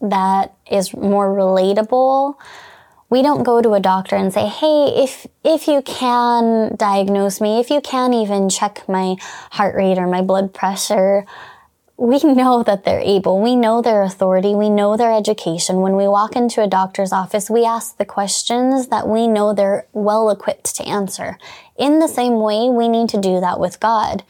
that 0.00 0.54
is 0.70 0.94
more 0.94 1.34
relatable, 1.34 2.34
we 3.10 3.22
don't 3.22 3.42
go 3.42 3.60
to 3.60 3.74
a 3.74 3.80
doctor 3.80 4.16
and 4.16 4.32
say, 4.32 4.46
"Hey, 4.46 5.02
if 5.04 5.26
if 5.44 5.66
you 5.66 5.82
can 5.82 6.76
diagnose 6.76 7.40
me, 7.40 7.58
if 7.60 7.68
you 7.68 7.80
can 7.80 8.14
even 8.14 8.48
check 8.48 8.88
my 8.88 9.16
heart 9.50 9.74
rate 9.74 9.98
or 9.98 10.06
my 10.06 10.22
blood 10.22 10.54
pressure, 10.54 11.26
we 12.00 12.18
know 12.24 12.62
that 12.62 12.84
they're 12.84 13.00
able. 13.00 13.40
We 13.40 13.54
know 13.56 13.82
their 13.82 14.02
authority. 14.02 14.54
We 14.54 14.70
know 14.70 14.96
their 14.96 15.12
education. 15.12 15.80
When 15.80 15.96
we 15.96 16.08
walk 16.08 16.34
into 16.34 16.62
a 16.62 16.68
doctor's 16.68 17.12
office, 17.12 17.50
we 17.50 17.64
ask 17.64 17.98
the 17.98 18.04
questions 18.06 18.88
that 18.88 19.06
we 19.06 19.26
know 19.26 19.52
they're 19.52 19.86
well 19.92 20.30
equipped 20.30 20.74
to 20.76 20.84
answer. 20.84 21.36
In 21.76 21.98
the 21.98 22.08
same 22.08 22.40
way, 22.40 22.70
we 22.70 22.88
need 22.88 23.08
to 23.10 23.20
do 23.20 23.40
that 23.40 23.60
with 23.60 23.80
God. 23.80 24.22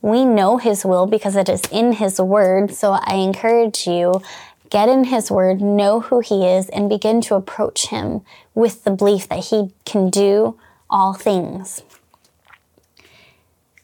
We 0.00 0.24
know 0.24 0.58
His 0.58 0.84
will 0.84 1.06
because 1.06 1.34
it 1.34 1.48
is 1.48 1.62
in 1.72 1.94
His 1.94 2.20
Word. 2.20 2.72
So 2.72 2.92
I 2.92 3.14
encourage 3.14 3.86
you 3.86 4.22
get 4.70 4.88
in 4.88 5.04
His 5.04 5.30
Word, 5.30 5.60
know 5.60 6.00
who 6.00 6.20
He 6.20 6.46
is, 6.46 6.68
and 6.68 6.88
begin 6.88 7.20
to 7.22 7.34
approach 7.34 7.88
Him 7.88 8.22
with 8.54 8.84
the 8.84 8.90
belief 8.90 9.28
that 9.28 9.46
He 9.46 9.72
can 9.84 10.10
do 10.10 10.58
all 10.90 11.14
things. 11.14 11.82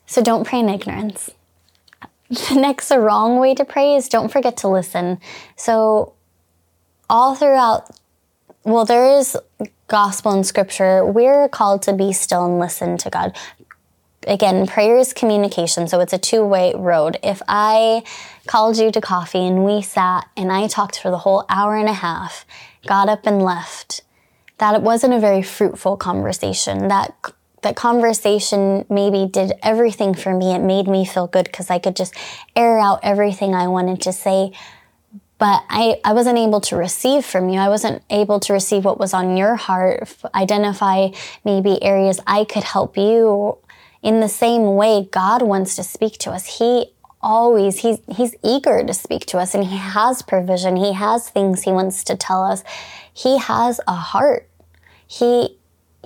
So 0.07 0.23
don't 0.23 0.47
pray 0.47 0.61
in 0.61 0.69
ignorance. 0.69 1.31
The 2.31 2.55
next 2.55 2.91
wrong 2.91 3.39
way 3.39 3.55
to 3.55 3.65
pray 3.65 3.95
is 3.95 4.09
don't 4.09 4.33
forget 4.33 4.57
to 4.59 4.69
listen. 4.69 5.19
So, 5.57 6.15
all 7.09 7.35
throughout, 7.35 7.91
well, 8.65 8.85
there 8.85 9.19
is 9.19 9.37
gospel 9.89 10.33
and 10.33 10.47
scripture. 10.47 11.05
We're 11.05 11.49
called 11.49 11.83
to 11.83 11.93
be 11.93 12.13
still 12.13 12.47
and 12.47 12.59
listen 12.59 12.97
to 12.99 13.11
God 13.11 13.37
again, 14.27 14.67
prayer 14.67 14.99
is 14.99 15.13
communication, 15.13 15.89
so 15.89 16.01
it's 16.01 16.13
a 16.13 16.19
two 16.19 16.45
way 16.45 16.73
road. 16.75 17.19
If 17.23 17.43
I 17.49 18.03
called 18.47 18.77
you 18.77 18.91
to 18.91 19.01
coffee 19.01 19.47
and 19.47 19.65
we 19.65 19.83
sat 19.83 20.27
and 20.37 20.53
I 20.53 20.67
talked 20.67 21.01
for 21.01 21.11
the 21.11 21.19
whole 21.19 21.45
hour 21.49 21.77
and 21.77 21.89
a 21.89 21.95
half, 21.95 22.45
got 22.87 23.09
up 23.09 23.27
and 23.27 23.43
left, 23.43 24.03
that 24.59 24.83
wasn't 24.83 25.15
a 25.15 25.21
very 25.21 25.43
fruitful 25.43 25.97
conversation. 25.97 26.89
That 26.89 27.15
that 27.63 27.77
conversation 27.77 28.85
maybe 28.91 29.27
did 29.27 29.53
everything 29.63 30.15
for 30.15 30.35
me. 30.35 30.55
It 30.55 30.61
made 30.61 30.87
me 30.87 31.05
feel 31.05 31.27
good 31.27 31.47
because 31.47 31.71
I 31.71 31.79
could 31.79 31.97
just 31.97 32.15
air 32.55 32.79
out 32.79 33.01
everything 33.03 33.55
I 33.55 33.69
wanted 33.69 34.03
to 34.03 34.13
say. 34.13 34.53
But 35.39 35.65
I, 35.69 36.01
I 36.05 36.13
wasn't 36.13 36.39
able 36.39 36.61
to 36.63 36.77
receive 36.77 37.25
from 37.25 37.49
you. 37.49 37.59
I 37.59 37.69
wasn't 37.69 38.03
able 38.09 38.39
to 38.41 38.53
receive 38.53 38.85
what 38.85 39.01
was 39.01 39.13
on 39.13 39.37
your 39.37 39.57
heart, 39.57 40.15
identify 40.35 41.09
maybe 41.45 41.83
areas 41.83 42.21
I 42.27 42.45
could 42.45 42.63
help 42.63 42.97
you 42.97 43.59
in 44.05 44.21
the 44.21 44.29
same 44.29 44.77
way, 44.77 45.09
God 45.11 45.41
wants 45.41 45.75
to 45.77 45.83
speak 45.83 46.19
to 46.19 46.31
us. 46.31 46.59
He 46.59 46.93
always, 47.23 47.81
he's, 47.81 47.99
he's 48.15 48.35
eager 48.45 48.85
to 48.85 48.93
speak 48.93 49.25
to 49.25 49.39
us 49.39 49.55
and 49.55 49.65
he 49.65 49.79
has 49.79 50.21
provision. 50.21 50.77
He 50.77 50.93
has 50.93 51.31
things 51.31 51.63
he 51.63 51.73
wants 51.73 52.05
to 52.05 52.15
tell 52.15 52.45
us. 52.45 52.63
He 53.15 53.39
has 53.39 53.81
a 53.89 53.95
heart. 53.95 54.47
He, 55.07 55.57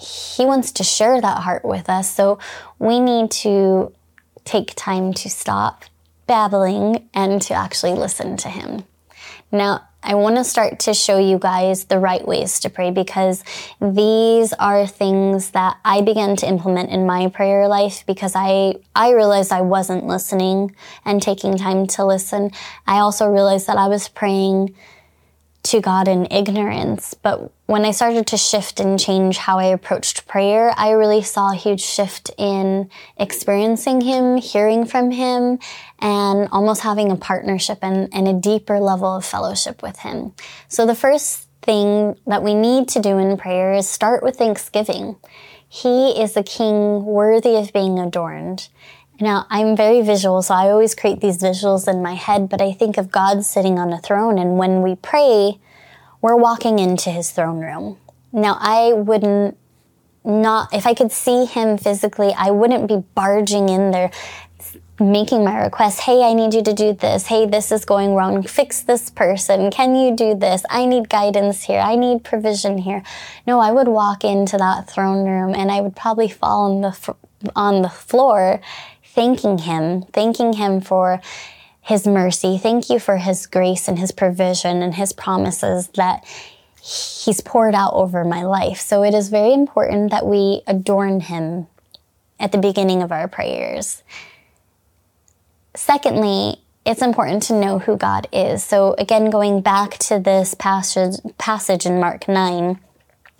he 0.01 0.47
wants 0.47 0.71
to 0.73 0.85
share 0.85 1.21
that 1.21 1.43
heart 1.43 1.65
with 1.65 1.91
us. 1.91 2.09
So 2.09 2.39
we 2.79 3.01
need 3.01 3.33
to 3.33 3.93
take 4.45 4.75
time 4.77 5.13
to 5.15 5.29
stop 5.29 5.85
babbling 6.29 7.09
and 7.13 7.43
to 7.43 7.55
actually 7.55 7.95
listen 7.95 8.37
to 8.37 8.49
him. 8.49 8.85
Now, 9.51 9.88
I 10.03 10.15
want 10.15 10.37
to 10.37 10.45
start 10.45 10.79
to 10.81 10.95
show 10.95 11.19
you 11.19 11.39
guys 11.39 11.85
the 11.87 11.99
right 11.99 12.27
ways 12.27 12.61
to 12.61 12.71
pray 12.71 12.91
because 12.93 13.43
these 13.81 14.53
are 14.55 14.87
things 14.87 15.51
that 15.51 15.79
I 15.85 16.03
began 16.03 16.37
to 16.37 16.49
implement 16.49 16.91
in 16.91 17.05
my 17.05 17.29
prayer 17.29 17.67
life 17.67 18.05
because 18.07 18.33
I, 18.37 18.77
I 18.95 19.11
realized 19.13 19.51
I 19.51 19.63
wasn't 19.63 20.07
listening 20.07 20.75
and 21.05 21.21
taking 21.21 21.59
time 21.59 21.87
to 21.89 22.05
listen. 22.05 22.53
I 22.87 22.99
also 22.99 23.27
realized 23.27 23.67
that 23.67 23.77
I 23.77 23.89
was 23.89 24.09
praying 24.09 24.75
to 25.65 25.81
God 25.81 26.07
in 26.07 26.29
ignorance. 26.31 27.15
But 27.15 27.51
when 27.69 27.85
I 27.85 27.91
started 27.91 28.27
to 28.29 28.39
shift 28.39 28.81
and 28.81 28.99
change 28.99 29.37
how 29.37 29.59
I 29.59 29.67
approached 29.67 30.27
prayer, 30.27 30.73
I 30.79 30.93
really 30.93 31.21
saw 31.21 31.53
a 31.53 31.55
huge 31.55 31.83
shift 31.83 32.31
in 32.39 32.89
experiencing 33.19 34.01
Him, 34.01 34.39
hearing 34.39 34.87
from 34.87 35.11
Him, 35.11 35.59
and 35.99 36.49
almost 36.51 36.81
having 36.81 37.13
a 37.13 37.17
partnership 37.17 37.81
and, 37.83 38.09
and 38.15 38.27
a 38.27 38.33
deeper 38.33 38.81
level 38.81 39.15
of 39.15 39.27
fellowship 39.27 39.83
with 39.83 39.99
Him. 39.99 40.33
So 40.69 40.87
the 40.87 40.95
first 40.95 41.47
thing 41.61 42.17
that 42.27 42.43
we 42.43 42.55
need 42.55 42.89
to 42.89 43.03
do 43.03 43.19
in 43.19 43.37
prayer 43.37 43.75
is 43.75 43.87
start 43.87 44.23
with 44.23 44.37
thanksgiving. 44.37 45.17
He 45.69 46.19
is 46.23 46.39
a 46.39 46.43
king 46.43 47.05
worthy 47.05 47.57
of 47.57 47.75
being 47.75 47.99
adorned. 47.99 48.69
Now, 49.21 49.47
I'm 49.51 49.77
very 49.77 50.01
visual, 50.01 50.41
so 50.41 50.55
I 50.55 50.71
always 50.71 50.95
create 50.95 51.21
these 51.21 51.37
visuals 51.37 51.87
in 51.87 52.01
my 52.03 52.15
head, 52.15 52.49
but 52.49 52.63
I 52.63 52.73
think 52.73 52.97
of 52.97 53.11
God 53.11 53.45
sitting 53.45 53.79
on 53.79 53.93
a 53.93 54.01
throne, 54.01 54.39
and 54.39 54.57
when 54.57 54.81
we 54.81 54.95
pray, 54.95 55.61
we're 56.21 56.37
walking 56.37 56.79
into 56.79 57.11
his 57.11 57.31
throne 57.31 57.61
room. 57.61 57.99
Now, 58.33 58.57
I 58.61 58.93
wouldn't 58.93 59.57
not, 60.25 60.75
if 60.75 60.87
I 60.87 60.95
could 60.95 61.13
see 61.13 61.47
him 61.47 61.79
physically, 61.79 62.35
I 62.37 62.51
wouldn't 62.51 62.87
be 62.87 63.03
barging 63.15 63.69
in 63.69 63.91
there 63.91 64.11
making 65.01 65.45
my 65.45 65.63
request. 65.63 66.01
Hey, 66.01 66.23
I 66.23 66.35
need 66.35 66.55
you 66.55 66.63
to 66.63 66.73
do 66.73 66.93
this. 66.93 67.27
Hey, 67.27 67.47
this 67.47 67.71
is 67.71 67.85
going 67.85 68.15
wrong. 68.15 68.43
Fix 68.43 68.83
this 68.83 69.11
person. 69.11 69.71
Can 69.71 69.95
you 69.95 70.15
do 70.15 70.35
this? 70.35 70.65
I 70.69 70.87
need 70.87 71.09
guidance 71.09 71.65
here. 71.65 71.81
I 71.81 71.95
need 71.95 72.25
provision 72.25 72.79
here. 72.79 73.03
No, 73.47 73.61
I 73.61 73.71
would 73.71 73.89
walk 73.89 74.25
into 74.25 74.57
that 74.57 74.91
throne 74.91 75.25
room 75.25 75.55
and 75.55 75.71
I 75.71 75.81
would 75.81 75.95
probably 75.95 76.29
fall 76.29 76.73
on 76.73 76.81
the, 76.81 77.15
on 77.55 77.83
the 77.83 77.89
floor 77.89 78.61
thanking 79.05 79.59
Him, 79.59 80.03
thanking 80.13 80.55
Him 80.55 80.81
for 80.81 81.21
His 81.89 82.07
mercy. 82.07 82.59
Thank 82.59 82.91
you 82.91 82.99
for 82.99 83.17
His 83.17 83.47
grace 83.47 83.89
and 83.89 83.99
His 83.99 84.13
provision 84.13 84.83
and 84.83 84.95
His 84.95 85.15
promises 85.15 85.89
that 85.95 86.23
He's 86.83 87.41
poured 87.41 87.75
out 87.75 87.95
over 87.95 88.27
my 88.27 88.43
life. 88.43 88.79
So 88.79 89.03
it 89.03 89.15
is 89.15 89.31
very 89.31 89.55
important 89.55 90.11
that 90.11 90.27
we 90.27 90.61
adorn 90.67 91.21
Him 91.21 91.67
at 92.39 92.53
the 92.53 92.59
beginning 92.59 93.03
of 93.03 93.11
our 93.11 93.27
prayers. 93.27 94.03
Secondly, 95.75 96.57
it's 96.85 97.01
important 97.01 97.43
to 97.45 97.59
know 97.59 97.79
who 97.79 97.97
God 97.97 98.29
is. 98.35 98.63
So 98.63 98.95
again, 98.99 99.31
going 99.31 99.63
back 99.63 99.97
to 99.99 100.19
this 100.19 100.53
passage, 100.53 101.15
passage 101.39 101.87
in 101.87 102.01
Mark 102.01 102.29
9, 102.29 102.79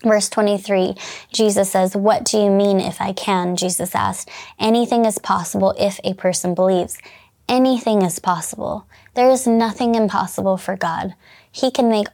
Verse 0.05 0.29
23, 0.29 0.95
Jesus 1.33 1.73
says, 1.73 1.97
What 1.97 2.25
do 2.25 2.39
you 2.39 2.51
mean 2.51 2.79
if 2.79 3.01
I 3.01 3.13
can? 3.13 3.57
Jesus 3.57 3.97
asked. 3.97 4.31
Anything 4.57 5.05
is 5.05 5.19
possible 5.19 5.75
if 5.77 5.99
a 6.05 6.15
person 6.15 6.55
believes. 6.55 6.99
Anything 7.49 8.03
is 8.03 8.19
possible. 8.19 8.87
There 9.15 9.31
is 9.31 9.47
nothing 9.47 9.95
impossible 9.95 10.57
for 10.57 10.77
God. 10.77 11.15
He 11.51 11.71
can 11.71 11.89
make 11.89 12.09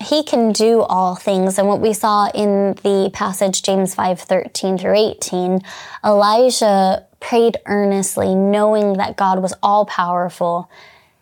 he 0.00 0.22
can 0.22 0.52
do 0.52 0.82
all 0.82 1.16
things. 1.16 1.58
And 1.58 1.66
what 1.66 1.80
we 1.80 1.92
saw 1.92 2.30
in 2.30 2.74
the 2.84 3.10
passage, 3.12 3.62
James 3.62 3.96
5 3.96 4.20
13 4.20 4.78
through 4.78 4.94
18, 4.94 5.60
Elijah 6.04 7.04
prayed 7.18 7.56
earnestly, 7.66 8.32
knowing 8.32 8.92
that 8.92 9.16
God 9.16 9.42
was 9.42 9.54
all 9.60 9.86
powerful 9.86 10.70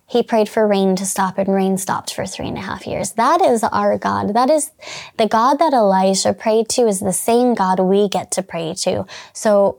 he 0.09 0.23
prayed 0.23 0.49
for 0.49 0.67
rain 0.67 0.95
to 0.97 1.05
stop, 1.05 1.37
and 1.37 1.53
rain 1.53 1.77
stopped 1.79 2.15
for 2.15 2.27
three 2.27 2.47
and 2.47 2.57
a 2.57 2.61
half 2.61 2.87
years. 2.87 3.13
That 3.13 3.43
is 3.43 3.65
our 3.65 3.99
God. 3.99 4.35
That 4.35 4.51
is 4.51 4.71
the 5.17 5.27
God 5.27 5.55
that 5.55 5.73
Elijah 5.73 6.33
prayed 6.33 6.69
to, 6.71 6.87
is 6.87 7.01
the 7.01 7.13
same 7.13 7.55
God 7.55 7.81
we 7.81 8.09
get 8.09 8.31
to 8.33 8.43
pray 8.43 8.75
to. 8.75 9.05
So 9.33 9.79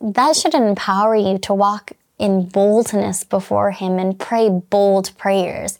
that 0.00 0.36
should 0.36 0.54
empower 0.54 1.16
you 1.16 1.38
to 1.38 1.54
walk 1.54 1.92
in 2.18 2.46
boldness 2.46 3.24
before 3.24 3.70
Him 3.70 3.98
and 3.98 4.18
pray 4.18 4.48
bold 4.48 5.16
prayers. 5.18 5.78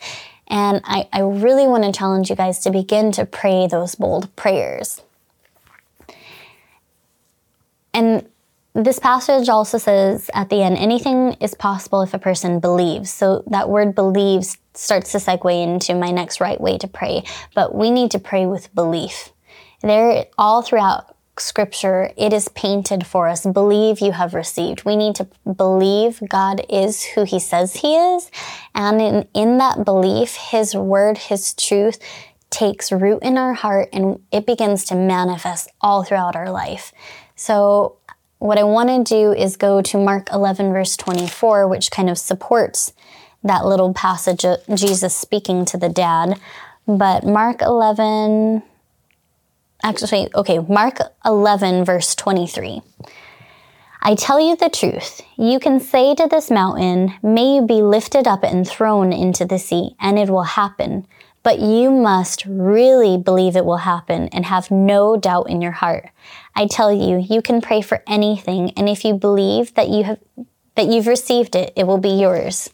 And 0.48 0.80
I, 0.84 1.08
I 1.12 1.20
really 1.20 1.66
want 1.66 1.84
to 1.84 1.92
challenge 1.92 2.30
you 2.30 2.36
guys 2.36 2.58
to 2.60 2.70
begin 2.70 3.12
to 3.12 3.24
pray 3.24 3.66
those 3.66 3.94
bold 3.94 4.34
prayers. 4.36 5.02
And 7.94 8.28
this 8.74 8.98
passage 8.98 9.48
also 9.48 9.78
says 9.78 10.30
at 10.34 10.50
the 10.50 10.62
end, 10.62 10.76
anything 10.76 11.34
is 11.34 11.54
possible 11.54 12.02
if 12.02 12.12
a 12.12 12.18
person 12.18 12.58
believes. 12.58 13.10
So 13.10 13.44
that 13.46 13.68
word 13.68 13.94
believes 13.94 14.58
starts 14.74 15.12
to 15.12 15.18
segue 15.18 15.62
into 15.62 15.94
my 15.94 16.10
next 16.10 16.40
right 16.40 16.60
way 16.60 16.76
to 16.78 16.88
pray. 16.88 17.22
But 17.54 17.74
we 17.74 17.92
need 17.92 18.10
to 18.10 18.18
pray 18.18 18.46
with 18.46 18.74
belief. 18.74 19.30
There, 19.80 20.26
all 20.36 20.62
throughout 20.62 21.13
scripture, 21.38 22.12
it 22.16 22.32
is 22.32 22.48
painted 22.48 23.06
for 23.06 23.28
us. 23.28 23.44
Believe 23.44 24.00
you 24.00 24.12
have 24.12 24.34
received. 24.34 24.84
We 24.84 24.96
need 24.96 25.14
to 25.16 25.28
believe 25.50 26.22
God 26.28 26.64
is 26.68 27.04
who 27.04 27.24
he 27.24 27.38
says 27.38 27.76
he 27.76 27.96
is. 27.96 28.30
And 28.74 29.00
in, 29.00 29.28
in 29.34 29.58
that 29.58 29.84
belief, 29.84 30.36
his 30.36 30.74
word, 30.74 31.18
his 31.18 31.54
truth, 31.54 31.98
takes 32.50 32.92
root 32.92 33.22
in 33.22 33.36
our 33.36 33.52
heart 33.52 33.88
and 33.92 34.20
it 34.30 34.46
begins 34.46 34.84
to 34.84 34.94
manifest 34.94 35.68
all 35.80 36.04
throughout 36.04 36.36
our 36.36 36.50
life. 36.50 36.92
So, 37.34 37.96
what 38.38 38.58
I 38.58 38.64
want 38.64 38.90
to 38.90 39.02
do 39.02 39.32
is 39.32 39.56
go 39.56 39.80
to 39.80 39.98
Mark 39.98 40.28
11, 40.30 40.72
verse 40.72 40.96
24, 40.96 41.66
which 41.66 41.90
kind 41.90 42.10
of 42.10 42.18
supports 42.18 42.92
that 43.42 43.64
little 43.64 43.94
passage 43.94 44.44
of 44.44 44.58
Jesus 44.74 45.16
speaking 45.16 45.64
to 45.66 45.78
the 45.78 45.88
dad. 45.88 46.38
But 46.86 47.24
Mark 47.24 47.62
11, 47.62 48.62
actually, 49.84 50.28
okay, 50.34 50.58
Mark 50.58 50.98
11, 51.24 51.84
verse 51.84 52.14
23. 52.14 52.80
I 54.02 54.14
tell 54.14 54.40
you 54.40 54.56
the 54.56 54.68
truth. 54.68 55.20
You 55.38 55.60
can 55.60 55.78
say 55.78 56.14
to 56.14 56.26
this 56.26 56.50
mountain, 56.50 57.14
May 57.22 57.56
you 57.56 57.66
be 57.66 57.82
lifted 57.82 58.26
up 58.26 58.42
and 58.42 58.66
thrown 58.66 59.12
into 59.12 59.44
the 59.44 59.58
sea, 59.58 59.94
and 60.00 60.18
it 60.18 60.28
will 60.28 60.42
happen. 60.42 61.06
But 61.42 61.60
you 61.60 61.90
must 61.90 62.44
really 62.46 63.18
believe 63.18 63.54
it 63.54 63.66
will 63.66 63.78
happen 63.78 64.28
and 64.28 64.46
have 64.46 64.70
no 64.70 65.16
doubt 65.16 65.50
in 65.50 65.60
your 65.60 65.72
heart. 65.72 66.08
I 66.56 66.66
tell 66.66 66.90
you, 66.92 67.18
you 67.18 67.42
can 67.42 67.60
pray 67.60 67.82
for 67.82 68.02
anything, 68.06 68.70
and 68.76 68.88
if 68.88 69.04
you 69.04 69.14
believe 69.14 69.74
that 69.74 69.88
you 69.88 70.04
have 70.04 70.18
that 70.76 70.88
you've 70.88 71.06
received 71.06 71.54
it, 71.54 71.72
it 71.76 71.86
will 71.86 71.98
be 71.98 72.20
yours. 72.20 72.70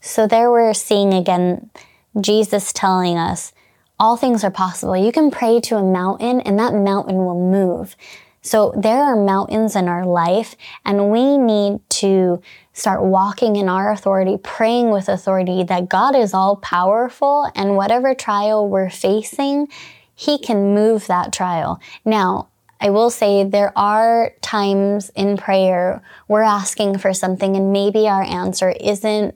So 0.00 0.26
there 0.26 0.50
we're 0.50 0.74
seeing 0.74 1.12
again 1.12 1.70
Jesus 2.18 2.72
telling 2.72 3.18
us 3.18 3.52
all 3.98 4.16
things 4.16 4.44
are 4.44 4.50
possible. 4.50 4.96
You 4.96 5.12
can 5.12 5.30
pray 5.30 5.60
to 5.60 5.76
a 5.76 5.82
mountain 5.82 6.40
and 6.40 6.58
that 6.58 6.74
mountain 6.74 7.16
will 7.16 7.50
move. 7.50 7.96
So 8.40 8.72
there 8.76 9.02
are 9.02 9.16
mountains 9.16 9.74
in 9.74 9.88
our 9.88 10.06
life 10.06 10.54
and 10.84 11.10
we 11.10 11.36
need 11.36 11.80
to 11.90 12.40
start 12.72 13.02
walking 13.02 13.56
in 13.56 13.68
our 13.68 13.90
authority, 13.90 14.38
praying 14.40 14.90
with 14.90 15.08
authority 15.08 15.64
that 15.64 15.88
God 15.88 16.14
is 16.14 16.32
all 16.32 16.56
powerful 16.56 17.50
and 17.56 17.76
whatever 17.76 18.14
trial 18.14 18.68
we're 18.68 18.90
facing, 18.90 19.68
He 20.14 20.38
can 20.38 20.74
move 20.74 21.08
that 21.08 21.32
trial. 21.32 21.80
Now, 22.04 22.48
I 22.80 22.90
will 22.90 23.10
say 23.10 23.42
there 23.42 23.76
are 23.76 24.32
times 24.40 25.10
in 25.16 25.36
prayer 25.36 26.00
we're 26.28 26.42
asking 26.42 26.98
for 26.98 27.12
something 27.12 27.56
and 27.56 27.72
maybe 27.72 28.06
our 28.06 28.22
answer 28.22 28.70
isn't, 28.70 29.34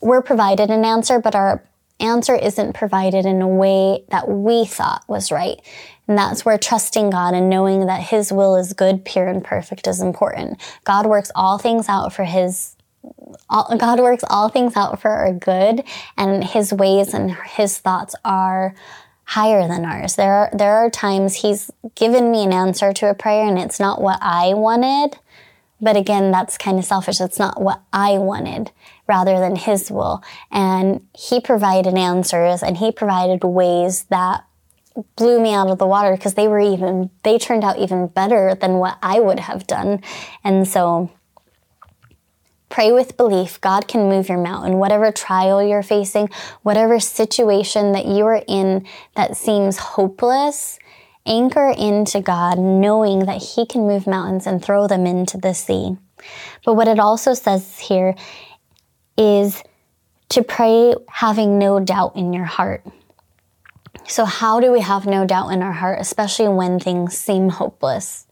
we're 0.00 0.22
provided 0.22 0.70
an 0.70 0.86
answer, 0.86 1.18
but 1.18 1.34
our 1.34 1.62
answer 2.02 2.34
isn't 2.34 2.74
provided 2.74 3.24
in 3.24 3.40
a 3.40 3.48
way 3.48 4.04
that 4.08 4.28
we 4.28 4.64
thought 4.64 5.04
was 5.08 5.32
right. 5.32 5.60
And 6.08 6.18
that's 6.18 6.44
where 6.44 6.58
trusting 6.58 7.10
God 7.10 7.34
and 7.34 7.48
knowing 7.48 7.86
that 7.86 8.02
His 8.02 8.32
will 8.32 8.56
is 8.56 8.72
good, 8.72 9.04
pure, 9.04 9.28
and 9.28 9.42
perfect 9.42 9.86
is 9.86 10.00
important. 10.00 10.60
God 10.84 11.06
works 11.06 11.30
all 11.34 11.58
things 11.58 11.88
out 11.88 12.12
for 12.12 12.24
His 12.24 12.76
all, 13.48 13.76
God 13.76 14.00
works 14.00 14.24
all 14.28 14.48
things 14.48 14.76
out 14.76 15.00
for 15.00 15.10
our 15.10 15.32
good, 15.32 15.84
and 16.16 16.44
His 16.44 16.72
ways 16.72 17.14
and 17.14 17.32
His 17.32 17.78
thoughts 17.78 18.14
are 18.24 18.74
higher 19.24 19.66
than 19.66 19.84
ours. 19.84 20.16
There 20.16 20.34
are 20.34 20.50
there 20.52 20.76
are 20.76 20.90
times 20.90 21.36
He's 21.36 21.70
given 21.94 22.30
me 22.30 22.44
an 22.44 22.52
answer 22.52 22.92
to 22.92 23.10
a 23.10 23.14
prayer, 23.14 23.46
and 23.46 23.58
it's 23.58 23.80
not 23.80 24.02
what 24.02 24.18
I 24.20 24.54
wanted. 24.54 25.18
But 25.82 25.96
again, 25.96 26.30
that's 26.30 26.56
kind 26.56 26.78
of 26.78 26.84
selfish. 26.84 27.20
It's 27.20 27.40
not 27.40 27.60
what 27.60 27.82
I 27.92 28.16
wanted 28.16 28.70
rather 29.08 29.40
than 29.40 29.56
His 29.56 29.90
will. 29.90 30.22
And 30.50 31.06
He 31.12 31.40
provided 31.40 31.94
answers, 31.94 32.62
and 32.62 32.78
He 32.78 32.92
provided 32.92 33.42
ways 33.42 34.04
that 34.04 34.44
blew 35.16 35.40
me 35.40 35.52
out 35.52 35.68
of 35.68 35.78
the 35.78 35.86
water 35.86 36.12
because 36.12 36.34
they 36.34 36.46
were 36.46 36.60
even 36.60 37.10
they 37.22 37.38
turned 37.38 37.64
out 37.64 37.78
even 37.78 38.06
better 38.06 38.54
than 38.54 38.74
what 38.74 38.98
I 39.02 39.20
would 39.20 39.40
have 39.40 39.66
done. 39.66 40.02
And 40.44 40.68
so 40.68 41.10
pray 42.68 42.92
with 42.92 43.16
belief. 43.16 43.60
God 43.60 43.86
can 43.88 44.08
move 44.08 44.28
your 44.28 44.38
mountain, 44.38 44.78
whatever 44.78 45.12
trial 45.12 45.62
you're 45.62 45.82
facing, 45.82 46.28
whatever 46.62 46.98
situation 47.00 47.92
that 47.92 48.06
you 48.06 48.24
are 48.24 48.42
in 48.46 48.86
that 49.14 49.36
seems 49.36 49.78
hopeless. 49.78 50.78
Anchor 51.26 51.74
into 51.76 52.20
God, 52.20 52.58
knowing 52.58 53.26
that 53.26 53.42
He 53.42 53.66
can 53.66 53.86
move 53.86 54.06
mountains 54.06 54.46
and 54.46 54.62
throw 54.62 54.86
them 54.86 55.06
into 55.06 55.38
the 55.38 55.54
sea. 55.54 55.96
But 56.64 56.74
what 56.74 56.88
it 56.88 56.98
also 56.98 57.34
says 57.34 57.78
here 57.78 58.14
is 59.16 59.62
to 60.30 60.42
pray 60.42 60.94
having 61.08 61.58
no 61.58 61.78
doubt 61.78 62.16
in 62.16 62.32
your 62.32 62.44
heart. 62.44 62.84
So, 64.08 64.24
how 64.24 64.60
do 64.60 64.72
we 64.72 64.80
have 64.80 65.06
no 65.06 65.26
doubt 65.26 65.50
in 65.50 65.62
our 65.62 65.72
heart, 65.72 66.00
especially 66.00 66.48
when 66.48 66.80
things 66.80 67.16
seem 67.16 67.50
hopeless? 67.50 68.26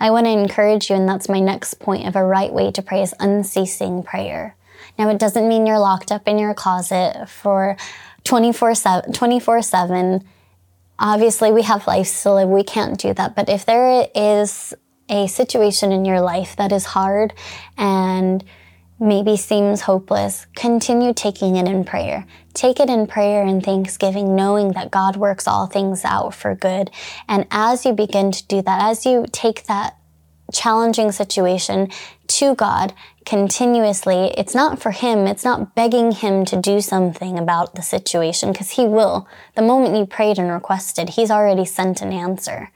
I 0.00 0.10
want 0.10 0.26
to 0.26 0.30
encourage 0.30 0.90
you, 0.90 0.96
and 0.96 1.08
that's 1.08 1.28
my 1.28 1.40
next 1.40 1.74
point 1.78 2.06
of 2.06 2.16
a 2.16 2.24
right 2.24 2.52
way 2.52 2.70
to 2.72 2.82
pray 2.82 3.02
is 3.02 3.14
unceasing 3.20 4.02
prayer. 4.02 4.56
Now, 4.98 5.08
it 5.10 5.18
doesn't 5.18 5.48
mean 5.48 5.66
you're 5.66 5.78
locked 5.78 6.10
up 6.10 6.26
in 6.26 6.38
your 6.38 6.54
closet 6.54 7.28
for 7.28 7.76
24 8.24 8.74
7. 8.74 10.24
Obviously, 11.02 11.50
we 11.50 11.62
have 11.62 11.86
lives 11.88 12.22
to 12.22 12.32
live. 12.32 12.48
We 12.48 12.62
can't 12.62 12.98
do 12.98 13.12
that. 13.14 13.34
But 13.34 13.48
if 13.48 13.66
there 13.66 14.06
is 14.14 14.72
a 15.10 15.26
situation 15.26 15.90
in 15.90 16.04
your 16.04 16.20
life 16.20 16.54
that 16.56 16.70
is 16.70 16.86
hard 16.86 17.34
and 17.76 18.44
maybe 19.00 19.36
seems 19.36 19.80
hopeless, 19.80 20.46
continue 20.54 21.12
taking 21.12 21.56
it 21.56 21.66
in 21.66 21.82
prayer. 21.84 22.24
Take 22.54 22.78
it 22.78 22.88
in 22.88 23.08
prayer 23.08 23.42
and 23.42 23.60
thanksgiving, 23.62 24.36
knowing 24.36 24.72
that 24.72 24.92
God 24.92 25.16
works 25.16 25.48
all 25.48 25.66
things 25.66 26.04
out 26.04 26.34
for 26.34 26.54
good. 26.54 26.88
And 27.28 27.48
as 27.50 27.84
you 27.84 27.94
begin 27.94 28.30
to 28.30 28.46
do 28.46 28.62
that, 28.62 28.90
as 28.90 29.04
you 29.04 29.26
take 29.32 29.64
that 29.64 29.96
challenging 30.52 31.10
situation 31.10 31.90
to 32.38 32.54
God 32.54 32.92
continuously, 33.24 34.32
it's 34.36 34.54
not 34.54 34.80
for 34.80 34.90
Him, 34.90 35.26
it's 35.26 35.44
not 35.44 35.74
begging 35.74 36.12
Him 36.12 36.44
to 36.46 36.56
do 36.60 36.80
something 36.80 37.38
about 37.38 37.74
the 37.74 37.82
situation, 37.82 38.52
because 38.52 38.70
He 38.70 38.84
will. 38.84 39.28
The 39.54 39.62
moment 39.62 39.96
you 39.96 40.06
prayed 40.06 40.38
and 40.38 40.50
requested, 40.50 41.10
He's 41.10 41.30
already 41.30 41.64
sent 41.64 42.02
an 42.02 42.12
answer. 42.12 42.70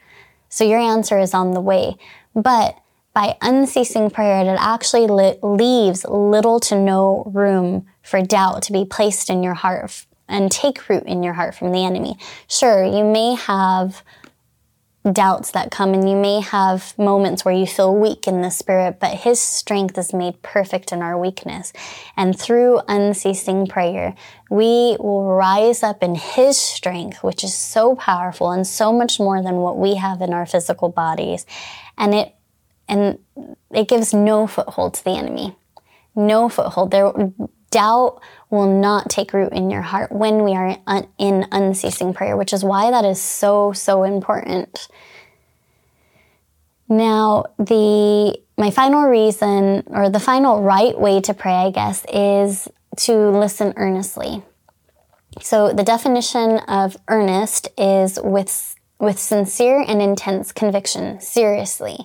So 0.48 0.64
your 0.64 0.78
answer 0.78 1.18
is 1.18 1.34
on 1.34 1.52
the 1.52 1.60
way. 1.60 1.96
But 2.34 2.78
by 3.12 3.36
unceasing 3.40 4.10
prayer, 4.10 4.42
it 4.42 4.58
actually 4.60 5.06
li- 5.06 5.38
leaves 5.42 6.04
little 6.04 6.60
to 6.60 6.78
no 6.78 7.30
room 7.34 7.86
for 8.02 8.20
doubt 8.22 8.62
to 8.64 8.72
be 8.72 8.84
placed 8.84 9.30
in 9.30 9.42
your 9.42 9.54
heart 9.54 10.04
and 10.28 10.50
take 10.52 10.88
root 10.88 11.04
in 11.04 11.22
your 11.22 11.32
heart 11.32 11.54
from 11.54 11.72
the 11.72 11.84
enemy. 11.84 12.18
Sure, 12.48 12.84
you 12.84 13.04
may 13.04 13.34
have 13.34 14.02
doubts 15.12 15.52
that 15.52 15.70
come 15.70 15.94
and 15.94 16.08
you 16.08 16.16
may 16.16 16.40
have 16.40 16.96
moments 16.98 17.44
where 17.44 17.54
you 17.54 17.66
feel 17.66 17.94
weak 17.94 18.26
in 18.26 18.42
the 18.42 18.50
spirit, 18.50 18.98
but 19.00 19.12
his 19.12 19.40
strength 19.40 19.96
is 19.98 20.12
made 20.12 20.42
perfect 20.42 20.92
in 20.92 21.02
our 21.02 21.18
weakness. 21.18 21.72
And 22.16 22.38
through 22.38 22.80
unceasing 22.88 23.66
prayer, 23.66 24.14
we 24.50 24.96
will 24.98 25.24
rise 25.24 25.82
up 25.82 26.02
in 26.02 26.14
his 26.14 26.56
strength, 26.56 27.22
which 27.22 27.44
is 27.44 27.54
so 27.54 27.94
powerful 27.94 28.50
and 28.50 28.66
so 28.66 28.92
much 28.92 29.18
more 29.18 29.42
than 29.42 29.56
what 29.56 29.78
we 29.78 29.96
have 29.96 30.20
in 30.20 30.32
our 30.32 30.46
physical 30.46 30.88
bodies. 30.88 31.46
And 31.96 32.14
it 32.14 32.32
and 32.88 33.18
it 33.72 33.88
gives 33.88 34.14
no 34.14 34.46
foothold 34.46 34.94
to 34.94 35.04
the 35.04 35.10
enemy. 35.10 35.56
No 36.14 36.48
foothold. 36.48 36.92
There, 36.92 37.12
doubt 37.76 38.22
will 38.48 38.80
not 38.80 39.10
take 39.10 39.34
root 39.34 39.52
in 39.52 39.68
your 39.68 39.82
heart 39.82 40.10
when 40.10 40.44
we 40.44 40.54
are 40.54 40.78
in 41.18 41.46
unceasing 41.52 42.14
prayer, 42.14 42.34
which 42.34 42.54
is 42.54 42.64
why 42.64 42.90
that 42.90 43.04
is 43.04 43.20
so, 43.20 43.72
so 43.72 44.02
important. 44.02 44.88
Now, 46.88 47.44
the 47.58 48.38
my 48.56 48.70
final 48.70 49.02
reason 49.02 49.82
or 49.88 50.08
the 50.08 50.20
final 50.20 50.62
right 50.62 50.98
way 50.98 51.20
to 51.20 51.34
pray, 51.34 51.52
I 51.52 51.70
guess, 51.70 52.06
is 52.10 52.66
to 53.00 53.28
listen 53.28 53.74
earnestly. 53.76 54.42
So 55.42 55.70
the 55.74 55.84
definition 55.84 56.60
of 56.60 56.96
earnest 57.08 57.68
is 57.76 58.18
with 58.22 58.74
with 58.98 59.18
sincere 59.18 59.84
and 59.86 60.00
intense 60.00 60.52
conviction, 60.52 61.20
seriously. 61.20 61.98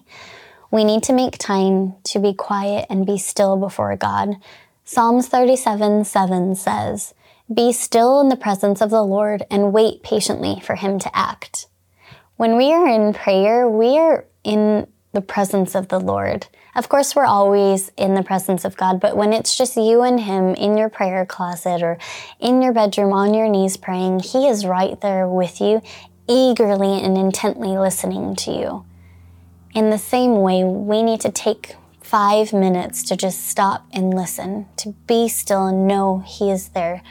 We 0.70 0.84
need 0.84 1.04
to 1.04 1.14
make 1.14 1.38
time 1.38 1.96
to 2.12 2.20
be 2.20 2.34
quiet 2.34 2.88
and 2.90 3.06
be 3.06 3.18
still 3.18 3.56
before 3.56 3.96
God. 3.96 4.36
Psalms 4.84 5.28
37 5.28 6.04
7 6.04 6.56
says, 6.56 7.13
Be 7.54 7.72
still 7.72 8.20
in 8.20 8.30
the 8.30 8.36
presence 8.36 8.82
of 8.82 8.89
the 8.89 9.04
Lord 9.04 9.44
and 9.50 9.72
wait 9.72 10.04
patiently 10.04 10.60
for 10.60 10.76
him 10.76 11.00
to 11.00 11.15
act. 11.15 11.67
When 12.38 12.58
we 12.58 12.74
are 12.74 12.88
in 12.88 13.13
prayer, 13.13 13.70
we 13.70 13.98
are 14.00 14.26
in 14.44 14.88
the 15.13 15.22
presence 15.22 15.76
of 15.76 15.89
the 15.89 16.00
Lord. 16.00 16.48
Of 16.74 16.88
course, 16.88 17.15
we're 17.15 17.26
always 17.26 17.91
in 17.98 18.15
the 18.15 18.24
presence 18.24 18.63
of 18.63 18.78
God, 18.78 19.00
but 19.00 19.17
when 19.17 19.34
it's 19.34 19.58
just 19.58 19.76
you 19.76 20.04
and 20.04 20.20
Him 20.20 20.56
in 20.56 20.78
your 20.78 20.89
prayer 20.89 21.26
closet 21.26 21.84
or 21.84 21.98
in 22.39 22.62
your 22.62 22.72
bedroom 22.72 23.12
on 23.12 23.34
your 23.34 23.50
knees 23.50 23.76
praying, 23.76 24.22
He 24.22 24.48
is 24.48 24.65
right 24.65 25.00
there 25.02 25.28
with 25.28 25.60
you, 25.60 25.82
eagerly 26.30 27.02
and 27.02 27.17
intently 27.17 27.78
listening 27.78 28.36
to 28.38 28.52
you. 28.52 28.86
In 29.76 29.89
the 29.89 29.98
same 29.98 30.38
way, 30.38 30.63
we 30.63 31.04
need 31.04 31.20
to 31.22 31.32
take 31.32 31.76
five 32.12 32.52
minutes 32.52 33.04
to 33.04 33.15
just 33.15 33.47
stop 33.47 33.88
and 33.93 34.13
listen, 34.13 34.67
to 34.76 34.89
be 35.08 35.30
still 35.30 35.67
and 35.67 35.88
know 35.88 36.19
He 36.28 36.52
is 36.52 36.69
there. 36.69 37.02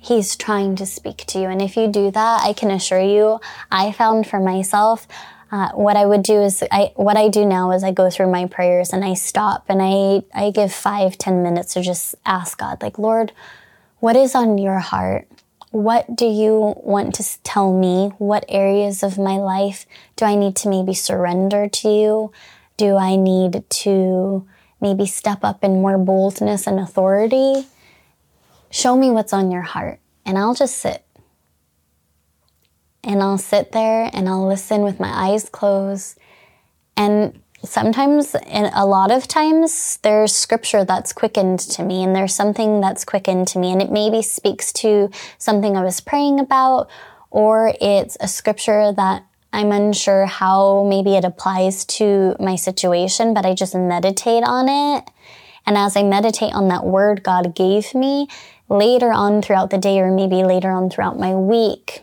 He's 0.00 0.34
trying 0.34 0.74
to 0.76 0.84
speak 0.84 1.18
to 1.28 1.38
you. 1.38 1.46
And 1.46 1.62
if 1.62 1.76
you 1.76 1.86
do 1.86 2.10
that, 2.10 2.42
I 2.42 2.52
can 2.52 2.72
assure 2.72 3.00
you, 3.00 3.38
I 3.70 3.92
found 3.92 4.26
for 4.26 4.40
myself, 4.40 5.06
uh, 5.52 5.70
what 5.74 5.96
I 5.96 6.06
would 6.06 6.24
do 6.24 6.42
is, 6.42 6.64
I, 6.72 6.90
what 6.96 7.16
I 7.16 7.28
do 7.28 7.46
now 7.46 7.70
is 7.70 7.84
I 7.84 7.92
go 7.92 8.10
through 8.10 8.32
my 8.32 8.46
prayers 8.46 8.92
and 8.92 9.04
I 9.04 9.14
stop 9.14 9.66
and 9.68 9.80
I, 9.80 10.22
I 10.34 10.50
give 10.50 10.72
five, 10.72 11.16
ten 11.18 11.44
minutes 11.44 11.74
to 11.74 11.80
just 11.80 12.16
ask 12.26 12.58
God, 12.58 12.82
like, 12.82 12.98
Lord, 12.98 13.30
what 14.00 14.16
is 14.16 14.34
on 14.34 14.58
your 14.58 14.80
heart? 14.80 15.28
what 15.72 16.14
do 16.14 16.26
you 16.26 16.74
want 16.82 17.14
to 17.14 17.42
tell 17.44 17.72
me? 17.72 18.12
What 18.18 18.44
areas 18.46 19.02
of 19.02 19.16
my 19.16 19.38
life 19.38 19.86
do 20.16 20.26
I 20.26 20.34
need 20.34 20.54
to 20.56 20.68
maybe 20.68 20.92
surrender 20.92 21.66
to 21.66 21.88
you? 21.88 22.32
Do 22.82 22.96
I 22.96 23.14
need 23.14 23.62
to 23.70 24.44
maybe 24.80 25.06
step 25.06 25.44
up 25.44 25.62
in 25.62 25.82
more 25.82 25.98
boldness 25.98 26.66
and 26.66 26.80
authority? 26.80 27.68
Show 28.70 28.96
me 28.96 29.12
what's 29.12 29.32
on 29.32 29.52
your 29.52 29.62
heart, 29.62 30.00
and 30.26 30.36
I'll 30.36 30.52
just 30.52 30.78
sit. 30.78 31.04
And 33.04 33.22
I'll 33.22 33.38
sit 33.38 33.70
there 33.70 34.10
and 34.12 34.28
I'll 34.28 34.48
listen 34.48 34.82
with 34.82 34.98
my 34.98 35.12
eyes 35.28 35.48
closed. 35.48 36.18
And 36.96 37.40
sometimes, 37.62 38.34
and 38.34 38.72
a 38.74 38.84
lot 38.84 39.12
of 39.12 39.28
times, 39.28 40.00
there's 40.02 40.34
scripture 40.34 40.84
that's 40.84 41.12
quickened 41.12 41.60
to 41.60 41.84
me, 41.84 42.02
and 42.02 42.16
there's 42.16 42.34
something 42.34 42.80
that's 42.80 43.04
quickened 43.04 43.46
to 43.46 43.60
me, 43.60 43.70
and 43.70 43.80
it 43.80 43.92
maybe 43.92 44.22
speaks 44.22 44.72
to 44.72 45.08
something 45.38 45.76
I 45.76 45.84
was 45.84 46.00
praying 46.00 46.40
about, 46.40 46.90
or 47.30 47.74
it's 47.80 48.16
a 48.18 48.26
scripture 48.26 48.90
that 48.90 49.24
I'm 49.52 49.72
unsure 49.72 50.26
how 50.26 50.86
maybe 50.88 51.14
it 51.14 51.24
applies 51.24 51.84
to 51.86 52.36
my 52.40 52.56
situation, 52.56 53.34
but 53.34 53.44
I 53.44 53.54
just 53.54 53.74
meditate 53.74 54.44
on 54.44 54.68
it. 54.68 55.10
And 55.66 55.76
as 55.76 55.96
I 55.96 56.02
meditate 56.02 56.54
on 56.54 56.68
that 56.68 56.84
word 56.84 57.22
God 57.22 57.54
gave 57.54 57.94
me, 57.94 58.28
later 58.68 59.12
on 59.12 59.42
throughout 59.42 59.70
the 59.70 59.78
day, 59.78 60.00
or 60.00 60.10
maybe 60.10 60.42
later 60.42 60.70
on 60.70 60.88
throughout 60.88 61.18
my 61.18 61.34
week, 61.34 62.02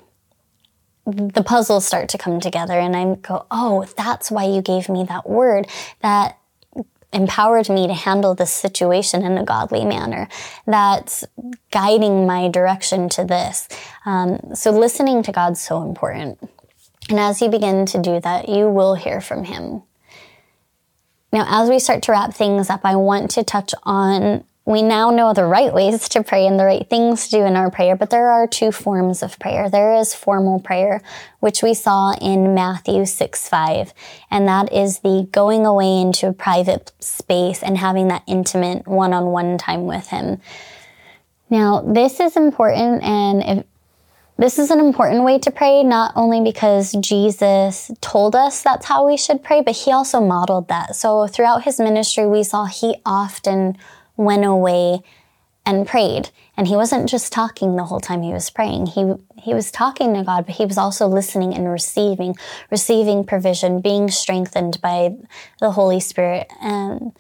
the 1.06 1.44
puzzles 1.44 1.88
start 1.88 2.08
to 2.10 2.18
come 2.18 2.40
together 2.40 2.74
and 2.74 2.96
I 2.96 3.16
go, 3.16 3.46
oh, 3.50 3.86
that's 3.98 4.30
why 4.30 4.46
you 4.46 4.62
gave 4.62 4.90
me 4.90 5.04
that 5.06 5.28
word 5.28 5.68
that 6.02 6.38
empowered 7.12 7.70
me 7.70 7.88
to 7.88 7.94
handle 7.94 8.36
this 8.36 8.54
situation 8.54 9.24
in 9.24 9.38
a 9.38 9.44
godly 9.44 9.84
manner. 9.84 10.28
That's 10.68 11.26
guiding 11.72 12.28
my 12.28 12.50
direction 12.50 13.10
to 13.10 13.26
this. 13.26 13.68
Um, 14.06 14.54
so 14.54 14.70
listening 14.70 15.24
to 15.24 15.32
God's 15.32 15.60
so 15.60 15.82
important. 15.82 16.38
And 17.10 17.20
as 17.20 17.42
you 17.42 17.50
begin 17.50 17.86
to 17.88 18.02
do 18.02 18.20
that, 18.20 18.48
you 18.48 18.70
will 18.70 18.96
hear 18.96 19.20
from 19.20 19.44
Him. 19.44 19.84
Now, 21.34 21.46
as 21.48 21.70
we 21.70 21.80
start 21.80 22.04
to 22.04 22.12
wrap 22.12 22.34
things 22.34 22.70
up, 22.70 22.82
I 22.84 22.96
want 22.96 23.32
to 23.32 23.44
touch 23.44 23.74
on 23.84 24.44
we 24.70 24.84
now 24.84 25.10
know 25.10 25.34
the 25.34 25.46
right 25.46 25.74
ways 25.74 26.08
to 26.10 26.22
pray 26.22 26.46
and 26.46 26.60
the 26.60 26.64
right 26.64 26.88
things 26.88 27.26
to 27.26 27.32
do 27.32 27.44
in 27.44 27.56
our 27.56 27.72
prayer, 27.72 27.96
but 27.96 28.12
there 28.12 28.28
are 28.28 28.46
two 28.46 28.72
forms 28.72 29.24
of 29.24 29.40
prayer. 29.40 29.68
There 29.68 29.96
is 29.96 30.14
formal 30.14 30.60
prayer, 30.60 31.02
which 31.40 31.64
we 31.64 31.74
saw 31.74 32.14
in 32.22 32.54
Matthew 32.54 33.08
6 33.08 33.50
5, 33.50 33.94
and 34.30 34.48
that 34.48 34.72
is 34.72 35.00
the 35.00 35.28
going 35.32 35.66
away 35.66 36.00
into 36.00 36.28
a 36.28 36.34
private 36.34 36.92
space 37.00 37.64
and 37.64 37.80
having 37.80 38.10
that 38.10 38.22
intimate 38.28 38.88
one 38.88 39.12
on 39.12 39.32
one 39.32 39.58
time 39.58 39.88
with 39.88 40.10
Him. 40.10 40.40
Now, 41.50 41.82
this 41.82 42.20
is 42.20 42.38
important, 42.38 43.02
and 43.02 43.42
if, 43.44 43.66
this 44.40 44.58
is 44.58 44.72
an 44.72 44.80
important 44.80 45.26
way 45.26 45.38
to 45.40 45.52
pray, 45.52 45.84
not 45.84 46.14
only 46.16 46.40
because 46.40 46.94
Jesus 46.94 47.92
told 48.00 48.38
us 48.38 48.64
that's 48.64 48.86
how 48.86 49.06
we 49.06 49.18
should 49.18 49.44
pray, 49.44 49.62
but 49.62 49.76
he 49.76 49.92
also 49.92 50.22
modeled 50.22 50.70
that. 50.70 50.96
So 50.96 51.28
throughout 51.28 51.64
his 51.64 51.78
ministry, 51.78 52.26
we 52.26 52.44
saw 52.44 52.66
he 52.66 52.96
often 53.06 53.78
went 54.16 54.46
away 54.46 55.02
and 55.66 55.86
prayed. 55.86 56.30
And 56.56 56.68
he 56.68 56.76
wasn't 56.78 57.10
just 57.10 57.34
talking 57.34 57.76
the 57.76 57.84
whole 57.84 58.00
time 58.00 58.22
he 58.22 58.32
was 58.32 58.50
praying. 58.50 58.88
He 58.88 59.14
he 59.38 59.54
was 59.54 59.72
talking 59.72 60.14
to 60.14 60.24
God, 60.24 60.46
but 60.46 60.56
he 60.56 60.66
was 60.66 60.78
also 60.78 61.08
listening 61.08 61.54
and 61.54 61.70
receiving, 61.70 62.36
receiving 62.72 63.26
provision, 63.26 63.82
being 63.82 64.10
strengthened 64.10 64.80
by 64.82 65.16
the 65.60 65.72
Holy 65.72 66.00
Spirit. 66.00 66.48
And 66.62 67.12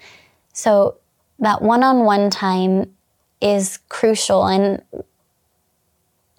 so 0.54 0.98
that 1.40 1.62
one-on-one 1.62 2.30
time 2.30 2.94
is 3.42 3.80
crucial 3.90 4.46
and 4.46 4.82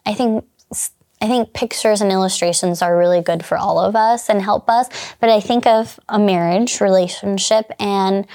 I 0.04 0.14
think 0.14 0.44
I 1.20 1.26
think 1.26 1.52
pictures 1.52 2.00
and 2.00 2.10
illustrations 2.10 2.80
are 2.80 2.96
really 2.96 3.20
good 3.20 3.44
for 3.44 3.58
all 3.58 3.78
of 3.78 3.94
us 3.94 4.28
and 4.28 4.40
help 4.40 4.70
us, 4.70 4.88
but 5.20 5.28
I 5.28 5.40
think 5.40 5.66
of 5.66 6.00
a 6.08 6.18
marriage 6.18 6.80
relationship 6.80 7.70
and 7.78 8.26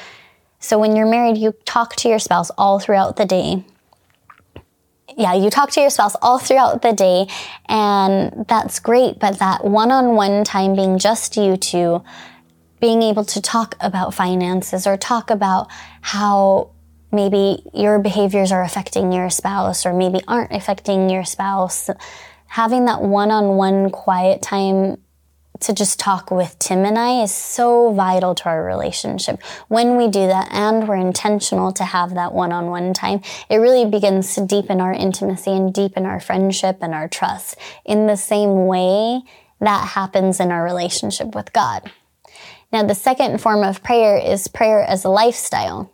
so 0.66 0.80
when 0.80 0.96
you're 0.96 1.06
married, 1.06 1.38
you 1.38 1.54
talk 1.66 1.96
to 1.98 2.10
your 2.10 2.18
spouse 2.18 2.50
all 2.58 2.80
throughout 2.80 3.18
the 3.18 3.26
day. 3.26 3.64
Yeah, 5.16 5.36
you 5.36 5.52
talk 5.52 5.70
to 5.72 5.82
your 5.82 5.92
spouse 5.92 6.16
all 6.24 6.40
throughout 6.40 6.82
the 6.82 6.92
day, 6.92 7.28
and 7.68 8.46
that's 8.48 8.80
great. 8.80 9.20
But 9.20 9.38
that 9.38 9.64
one 9.64 9.92
on 9.92 10.16
one 10.16 10.44
time 10.44 10.76
being 10.76 10.98
just 10.98 11.38
you 11.38 11.56
two, 11.56 12.04
being 12.82 13.04
able 13.04 13.24
to 13.26 13.42
talk 13.42 13.76
about 13.80 14.16
finances 14.16 14.88
or 14.88 14.98
talk 14.98 15.30
about 15.30 15.68
how 16.02 16.72
maybe 17.12 17.62
your 17.74 18.00
behaviors 18.00 18.52
are 18.52 18.64
affecting 18.64 19.12
your 19.12 19.30
spouse 19.30 19.86
or 19.86 19.94
maybe 19.94 20.20
aren't 20.28 20.52
affecting 20.52 21.12
your 21.12 21.24
spouse, 21.24 21.92
having 22.48 22.86
that 22.86 23.02
one 23.02 23.32
on 23.32 23.58
one 23.58 23.90
quiet 23.90 24.42
time 24.42 24.98
to 25.62 25.74
just 25.74 26.00
talk 26.00 26.32
with 26.32 26.58
Tim 26.60 26.86
and 26.86 26.98
I 26.98 27.24
is 27.24 27.34
so 27.34 27.92
vital 27.94 28.36
to 28.36 28.46
our 28.46 28.64
relationship. 28.64 29.42
When 29.68 29.96
we 29.96 30.08
do 30.08 30.28
that 30.28 30.50
and 30.52 30.88
we're 30.88 30.96
intentional 30.96 31.72
to 31.74 31.84
have 31.84 32.14
that 32.16 32.34
one 32.34 32.52
on 32.52 32.68
one 32.68 32.94
time, 32.94 33.22
it 33.50 33.58
really 33.58 33.90
begins 33.90 34.36
to 34.36 34.46
deepen 34.46 34.82
our 34.82 34.94
intimacy 34.94 35.52
and 35.52 35.74
deepen 35.74 36.06
our 36.06 36.20
friendship 36.20 36.80
and 36.82 36.94
our 36.94 37.08
trust 37.08 37.56
in 37.86 38.08
the 38.08 38.18
same 38.18 38.68
way 38.68 39.22
that 39.62 39.88
happens 39.90 40.40
in 40.40 40.52
our 40.52 40.64
relationship 40.64 41.34
with 41.34 41.54
God. 41.54 41.90
Now, 42.72 42.84
the 42.84 42.96
second 42.96 43.40
form 43.40 43.64
of 43.64 43.84
prayer 43.84 44.18
is 44.18 44.48
prayer 44.48 44.84
as 44.84 45.06
a 45.06 45.10
lifestyle. 45.10 45.92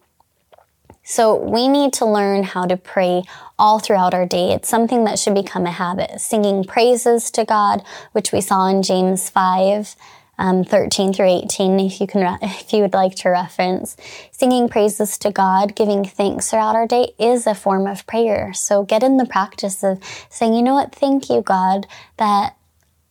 So 1.11 1.35
we 1.35 1.67
need 1.67 1.91
to 1.95 2.05
learn 2.05 2.43
how 2.43 2.65
to 2.67 2.77
pray 2.77 3.23
all 3.59 3.79
throughout 3.79 4.13
our 4.13 4.25
day. 4.25 4.53
It's 4.53 4.69
something 4.69 5.03
that 5.03 5.19
should 5.19 5.35
become 5.35 5.65
a 5.65 5.71
habit. 5.71 6.21
Singing 6.21 6.63
praises 6.63 7.29
to 7.31 7.43
God, 7.43 7.83
which 8.13 8.31
we 8.31 8.39
saw 8.39 8.69
in 8.69 8.81
James 8.81 9.29
5. 9.29 9.97
Um, 10.37 10.63
13 10.63 11.13
through 11.13 11.27
18, 11.27 11.79
if 11.81 12.01
you 12.01 12.07
can, 12.07 12.39
if 12.41 12.71
you 12.71 12.81
would 12.81 12.93
like 12.93 13.13
to 13.15 13.29
reference. 13.29 13.97
Singing 14.31 14.69
praises 14.69 15.17
to 15.19 15.31
God, 15.31 15.75
giving 15.75 16.05
thanks 16.05 16.49
throughout 16.49 16.75
our 16.75 16.87
day 16.87 17.13
is 17.19 17.45
a 17.45 17.53
form 17.53 17.85
of 17.85 18.07
prayer. 18.07 18.53
So 18.53 18.83
get 18.83 19.03
in 19.03 19.17
the 19.17 19.25
practice 19.25 19.83
of 19.83 20.01
saying, 20.29 20.55
you 20.55 20.63
know 20.63 20.73
what, 20.73 20.95
thank 20.95 21.29
you, 21.29 21.41
God, 21.41 21.87
that 22.17 22.55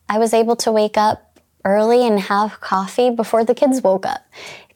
I 0.09 0.19
was 0.19 0.33
able 0.33 0.57
to 0.57 0.73
wake 0.73 0.97
up 0.97 1.30
early 1.65 2.07
and 2.07 2.21
have 2.21 2.61
coffee 2.61 3.11
before 3.11 3.45
the 3.45 3.55
kids 3.55 3.83
woke 3.83 4.07
up. 4.07 4.25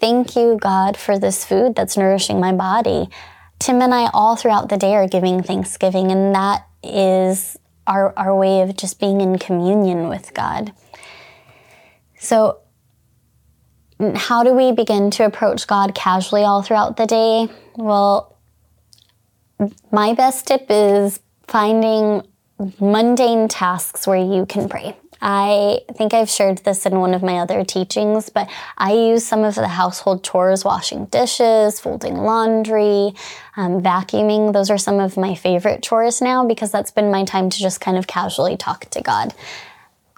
Thank 0.01 0.37
you, 0.37 0.59
God, 0.61 0.97
for 0.97 1.19
this 1.19 1.45
food 1.45 1.75
that's 1.75 1.97
nourishing 1.97 2.41
my 2.41 2.53
body. 2.53 3.09
Tim 3.59 3.81
and 3.81 3.95
I, 3.95 4.11
all 4.13 4.37
throughout 4.37 4.69
the 4.69 4.77
day, 4.77 4.95
are 4.95 5.09
giving 5.09 5.43
Thanksgiving, 5.43 6.11
and 6.11 6.35
that 6.35 6.67
is 6.83 7.57
our, 7.87 8.13
our 8.19 8.37
way 8.37 8.61
of 8.61 8.77
just 8.77 9.01
being 9.01 9.21
in 9.21 9.39
communion 9.39 10.09
with 10.09 10.35
God. 10.35 10.73
So, 12.19 12.59
how 14.17 14.43
do 14.43 14.53
we 14.53 14.73
begin 14.73 15.11
to 15.13 15.25
approach 15.25 15.67
God 15.67 15.95
casually 15.95 16.43
all 16.43 16.63
throughout 16.63 16.97
the 16.97 17.07
day? 17.07 17.49
Well, 17.77 18.37
my 19.93 20.15
best 20.15 20.47
tip 20.47 20.67
is 20.69 21.21
finding 21.47 22.27
mundane 22.81 23.49
tasks 23.49 24.07
where 24.07 24.19
you 24.19 24.47
can 24.47 24.69
pray. 24.69 24.97
I 25.27 25.81
think 25.95 26.13
I've 26.13 26.29
shared 26.29 26.59
this 26.59 26.85
in 26.85 27.01
one 27.01 27.15
of 27.15 27.23
my 27.23 27.39
other 27.39 27.65
teachings, 27.65 28.29
but 28.29 28.47
I 28.77 28.93
use 28.93 29.25
some 29.25 29.43
of 29.43 29.55
the 29.55 29.67
household 29.67 30.23
chores, 30.23 30.67
washing 30.67 31.07
dishes, 31.07 31.81
folding 31.81 32.17
laundry, 32.17 33.15
um, 33.57 33.81
vacuuming. 33.81 34.53
Those 34.53 34.69
are 34.69 34.77
some 34.77 35.01
of 35.01 35.17
my 35.17 35.35
favorite 35.35 35.83
chores 35.83 36.21
now 36.21 36.47
because 36.47 36.71
that's 36.71 36.91
been 36.91 37.11
my 37.11 37.25
time 37.25 37.49
to 37.49 37.59
just 37.59 37.81
kind 37.81 37.97
of 37.97 38.07
casually 38.07 38.59
talk 38.59 38.91
to 38.91 39.01
God. 39.01 39.33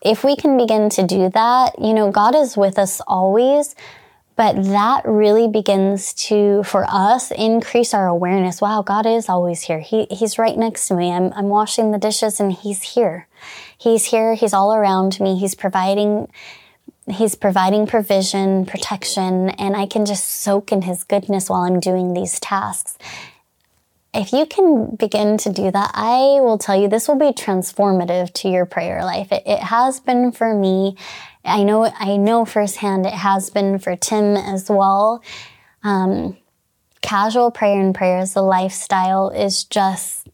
If 0.03 0.25
we 0.25 0.35
can 0.35 0.57
begin 0.57 0.90
to 0.90 1.07
do 1.07 1.31
that, 1.31 1.79
you 1.79 1.95
know, 1.95 2.11
God 2.11 2.35
is 2.35 2.57
with 2.57 2.77
us 2.77 3.01
always. 3.07 3.77
But 4.37 4.64
that 4.64 5.03
really 5.07 5.49
begins 5.49 6.12
to, 6.29 6.62
for 6.62 6.85
us, 6.88 7.31
increase 7.31 7.94
our 7.94 8.07
awareness. 8.07 8.61
Wow, 8.61 8.83
God 8.83 9.07
is 9.07 9.31
always 9.31 9.62
here. 9.62 9.81
He, 9.81 10.07
he's 10.11 10.38
right 10.38 10.57
next 10.59 10.88
to 10.88 10.94
me. 10.94 11.11
I'm, 11.11 11.33
I'm 11.33 11.49
washing 11.49 11.90
the 11.90 11.99
dishes 11.99 12.38
and 12.38 12.53
He's 12.53 12.83
here. 12.83 13.29
He's 13.79 14.05
here. 14.05 14.35
He's 14.35 14.53
all 14.53 14.75
around 14.75 15.18
me. 15.20 15.38
He's 15.38 15.55
providing, 15.55 16.29
He's 17.11 17.35
providing 17.35 17.87
provision, 17.87 18.66
protection, 18.66 19.51
and 19.51 19.75
I 19.75 19.87
can 19.87 20.05
just 20.05 20.29
soak 20.29 20.70
in 20.70 20.83
His 20.83 21.03
goodness 21.03 21.49
while 21.49 21.62
I'm 21.62 21.81
doing 21.81 22.12
these 22.12 22.38
tasks. 22.38 22.99
If 24.12 24.33
you 24.33 24.46
can 24.46 24.96
begin 24.96 25.37
to 25.38 25.53
do 25.53 25.70
that, 25.70 25.90
I 25.92 26.40
will 26.40 26.57
tell 26.59 26.75
you 26.75 26.88
this 26.88 27.07
will 27.07 27.18
be 27.18 27.33
transformative 27.33 28.33
to 28.35 28.49
your 28.49 28.64
prayer 28.64 29.03
life. 29.05 29.31
It, 29.33 29.42
it 29.46 29.59
has 29.61 30.01
been 30.01 30.33
for 30.33 30.55
me 30.55 30.96
I 31.46 31.62
know, 31.62 31.85
I 31.85 32.16
know 32.16 32.44
firsthand 32.44 33.06
it 33.06 33.12
has 33.12 33.50
been 33.50 33.78
for 33.78 33.96
Tim 33.96 34.37
as 34.37 34.68
well. 34.68 35.22
Um, 35.82 36.37
casual 37.02 37.50
prayer 37.50 37.80
and 37.80 37.94
prayer 37.94 38.18
as 38.18 38.35
a 38.35 38.42
lifestyle 38.42 39.30
is 39.30 39.64
just 39.64 40.28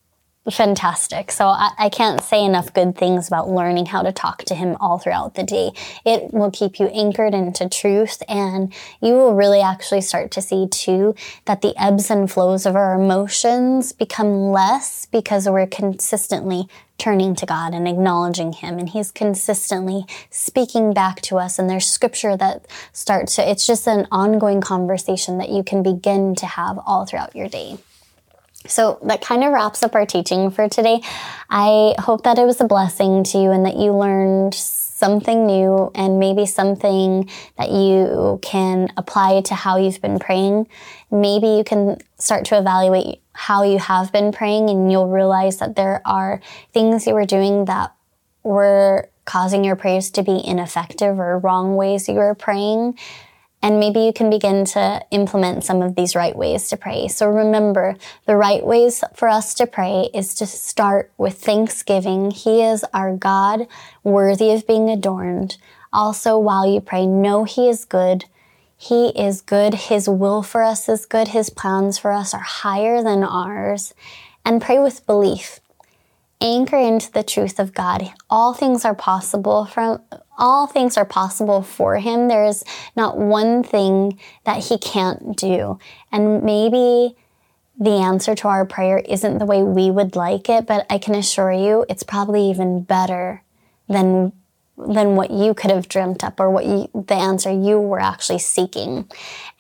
fantastic. 0.51 1.31
So 1.31 1.47
I, 1.47 1.71
I, 1.79 1.89
can't 1.89 2.21
say 2.21 2.45
enough 2.45 2.75
good 2.75 2.97
things 2.97 3.29
about 3.29 3.49
learning 3.49 3.87
how 3.87 4.03
to 4.03 4.11
talk 4.11 4.39
to 4.45 4.57
him 4.57 4.77
all 4.81 4.99
throughout 4.99 5.35
the 5.35 5.45
day. 5.45 5.71
It 6.05 6.35
will 6.35 6.51
keep 6.51 6.81
you 6.81 6.89
anchored 6.89 7.33
into 7.33 7.69
truth 7.69 8.23
and 8.29 8.73
you 9.01 9.13
will 9.13 9.35
really 9.35 9.61
actually 9.61 10.01
start 10.01 10.33
to 10.33 10.43
see 10.43 10.67
too 10.67 11.15
that 11.45 11.63
the 11.63 11.75
ebbs 11.81 12.11
and 12.11 12.29
flows 12.29 12.67
of 12.67 12.75
our 12.75 13.01
emotions 13.01 13.93
become 13.93 14.51
less 14.51 15.07
because 15.07 15.49
we're 15.49 15.67
consistently 15.67 16.65
turning 16.99 17.37
to 17.37 17.47
God 17.47 17.73
and 17.73 17.87
acknowledging 17.87 18.53
him 18.53 18.79
and 18.79 18.89
he's 18.89 19.13
consistently 19.13 20.07
speaking 20.31 20.93
back 20.93 21.21
to 21.23 21.39
us 21.39 21.59
and 21.59 21.71
there's 21.71 21.87
scripture 21.87 22.37
that 22.37 22.67
starts 22.93 23.37
to, 23.37 23.49
it's 23.49 23.67
just 23.67 23.87
an 23.87 24.09
ongoing 24.11 24.61
conversation 24.61 25.39
that 25.39 25.51
you 25.51 25.63
can 25.63 25.85
begin 25.85 26.35
to 26.35 26.47
have 26.47 26.81
all 26.85 27.07
throughout 27.07 27.37
your 27.37 27.49
day. 27.49 27.79
So 28.67 28.99
that 29.05 29.21
kind 29.21 29.45
of 29.45 29.53
wraps 29.53 29.83
up 29.83 29.95
our 29.95 30.07
teaching 30.07 30.51
for 30.51 30.69
today. 30.69 31.01
I 31.51 31.95
hope 31.99 32.23
that 32.25 32.39
it 32.39 32.45
was 32.45 32.61
a 32.61 32.65
blessing 32.65 33.25
to 33.25 33.39
you 33.39 33.51
and 33.51 33.67
that 33.67 33.77
you 33.77 33.93
learned 33.93 34.55
something 34.55 35.47
new 35.47 35.91
and 35.97 36.21
maybe 36.21 36.47
something 36.47 37.29
that 37.59 37.71
you 37.71 38.39
can 38.41 38.93
apply 38.97 39.41
to 39.41 39.55
how 39.55 39.77
you've 39.77 40.01
been 40.01 40.21
praying. 40.21 40.69
Maybe 41.11 41.49
you 41.49 41.65
can 41.65 41.99
start 42.19 42.45
to 42.47 42.59
evaluate 42.59 43.21
how 43.33 43.65
you 43.65 43.81
have 43.81 44.13
been 44.13 44.31
praying 44.31 44.71
and 44.71 44.93
you'll 44.93 45.09
realize 45.09 45.59
that 45.59 45.75
there 45.75 46.03
are 46.05 46.41
things 46.73 47.07
you 47.07 47.15
were 47.15 47.27
doing 47.27 47.65
that 47.65 47.93
were 48.45 49.09
causing 49.25 49.65
your 49.65 49.77
prayers 49.77 50.11
to 50.13 50.23
be 50.23 50.41
ineffective 50.45 51.19
or 51.19 51.39
wrong 51.39 51.75
ways 51.75 52.09
you 52.09 52.15
were 52.15 52.35
praying. 52.35 52.97
And 53.63 53.79
maybe 53.79 54.01
you 54.01 54.13
can 54.13 54.29
begin 54.29 54.65
to 54.67 55.05
implement 55.13 55.63
some 55.63 55.83
of 55.83 55.95
these 55.95 56.17
right 56.17 56.35
ways 56.35 56.69
to 56.69 56.77
pray. 56.77 57.07
So 57.07 57.29
remember, 57.29 57.97
the 58.27 58.37
right 58.37 58.65
ways 58.67 59.05
for 59.15 59.29
us 59.29 59.55
to 59.55 59.69
pray 59.69 60.11
is 60.13 60.35
to 60.37 60.47
start 60.47 61.13
with 61.17 61.39
thanksgiving. 61.39 62.33
He 62.33 62.63
is 62.63 62.85
our 62.93 63.15
God, 63.15 63.69
worthy 64.03 64.51
of 64.51 64.67
being 64.67 64.91
adorned. 64.91 65.59
Also, 65.93 66.39
while 66.39 66.67
you 66.67 66.81
pray, 66.81 67.07
know 67.07 67.45
He 67.45 67.69
is 67.69 67.85
good. 67.85 68.25
He 68.77 69.11
is 69.11 69.41
good. 69.41 69.75
His 69.75 70.09
will 70.09 70.43
for 70.43 70.65
us 70.65 70.89
is 70.89 71.07
good. 71.07 71.29
His 71.29 71.49
plans 71.49 71.99
for 71.99 72.11
us 72.11 72.35
are 72.35 72.41
higher 72.41 73.01
than 73.01 73.23
ours. 73.23 73.95
And 74.45 74.61
pray 74.61 74.81
with 74.81 75.07
belief 75.07 75.61
anchor 76.43 76.77
into 76.77 77.11
the 77.13 77.23
truth 77.23 77.59
of 77.59 77.73
God. 77.73 78.13
All 78.29 78.53
things 78.53 78.85
are 78.85 78.95
possible 78.95 79.65
from 79.65 80.03
all 80.37 80.67
things 80.67 80.97
are 80.97 81.05
possible 81.05 81.63
for 81.63 81.99
him. 81.99 82.29
There 82.29 82.45
is 82.45 82.65
not 82.97 83.17
one 83.17 83.63
thing 83.63 84.19
that 84.45 84.65
he 84.65 84.77
can't 84.77 85.37
do. 85.37 85.79
And 86.11 86.43
maybe 86.43 87.17
the 87.79 87.91
answer 87.91 88.35
to 88.35 88.49
our 88.49 88.65
prayer 88.65 88.99
isn't 88.99 89.39
the 89.39 89.47
way 89.47 89.63
we 89.63 89.91
would 89.91 90.17
like 90.17 90.49
it, 90.49 90.67
but 90.67 90.87
I 90.91 90.99
can 90.99 91.15
assure 91.15 91.53
you 91.53 91.87
it's 91.89 92.03
probably 92.03 92.51
even 92.51 92.83
better 92.83 93.43
than 93.89 94.33
than 94.77 95.17
what 95.17 95.31
you 95.31 95.55
could 95.55 95.71
have 95.71 95.87
dreamt 95.87 96.25
up 96.25 96.41
or 96.41 96.51
what 96.51 96.65
you, 96.65 96.89
the 96.95 97.15
answer 97.15 97.51
you 97.53 97.79
were 97.79 98.01
actually 98.01 98.39
seeking. 98.39 99.09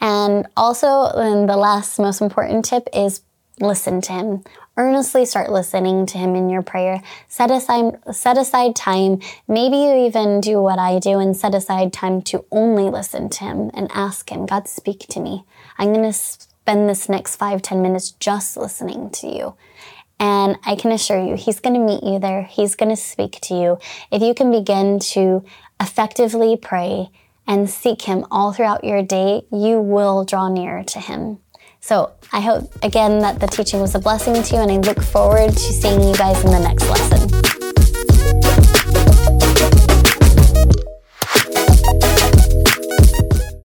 And 0.00 0.48
also, 0.56 1.04
and 1.14 1.48
the 1.48 1.56
last 1.56 1.98
most 1.98 2.20
important 2.20 2.64
tip 2.64 2.88
is 2.94 3.20
listen 3.60 4.00
to 4.00 4.12
him 4.12 4.44
earnestly 4.76 5.24
start 5.24 5.50
listening 5.50 6.06
to 6.06 6.18
him 6.18 6.34
in 6.34 6.48
your 6.48 6.62
prayer. 6.62 7.02
Set 7.28 7.50
aside, 7.50 7.98
set 8.10 8.38
aside 8.38 8.74
time. 8.74 9.20
Maybe 9.46 9.76
you 9.76 10.06
even 10.06 10.40
do 10.40 10.62
what 10.62 10.78
I 10.78 10.98
do 10.98 11.18
and 11.18 11.36
set 11.36 11.54
aside 11.54 11.92
time 11.92 12.22
to 12.22 12.44
only 12.50 12.90
listen 12.90 13.28
to 13.30 13.44
him 13.44 13.70
and 13.74 13.90
ask 13.92 14.30
him, 14.30 14.46
God, 14.46 14.68
speak 14.68 15.06
to 15.08 15.20
me. 15.20 15.44
I'm 15.78 15.92
going 15.92 16.10
to 16.10 16.12
spend 16.12 16.88
this 16.88 17.08
next 17.08 17.36
five 17.36 17.62
ten 17.62 17.82
minutes 17.82 18.12
just 18.12 18.56
listening 18.56 19.10
to 19.10 19.26
you. 19.26 19.54
And 20.18 20.56
I 20.64 20.76
can 20.76 20.92
assure 20.92 21.20
you, 21.20 21.34
he's 21.36 21.58
going 21.58 21.74
to 21.74 21.80
meet 21.80 22.04
you 22.04 22.20
there. 22.20 22.44
He's 22.44 22.76
going 22.76 22.90
to 22.90 22.96
speak 22.96 23.40
to 23.42 23.54
you. 23.54 23.78
If 24.12 24.22
you 24.22 24.34
can 24.34 24.52
begin 24.52 25.00
to 25.00 25.44
effectively 25.80 26.56
pray 26.56 27.10
and 27.44 27.68
seek 27.68 28.02
him 28.02 28.24
all 28.30 28.52
throughout 28.52 28.84
your 28.84 29.02
day, 29.02 29.42
you 29.50 29.80
will 29.80 30.24
draw 30.24 30.48
nearer 30.48 30.84
to 30.84 31.00
him. 31.00 31.41
So 31.82 32.12
I 32.32 32.40
hope 32.40 32.72
again 32.84 33.18
that 33.18 33.40
the 33.40 33.48
teaching 33.48 33.80
was 33.80 33.96
a 33.96 33.98
blessing 33.98 34.40
to 34.40 34.54
you 34.54 34.62
and 34.62 34.70
I 34.70 34.76
look 34.76 35.02
forward 35.02 35.50
to 35.50 35.58
seeing 35.58 36.00
you 36.00 36.14
guys 36.14 36.42
in 36.44 36.52
the 36.52 36.60
next 36.60 36.88
lesson. 36.88 37.51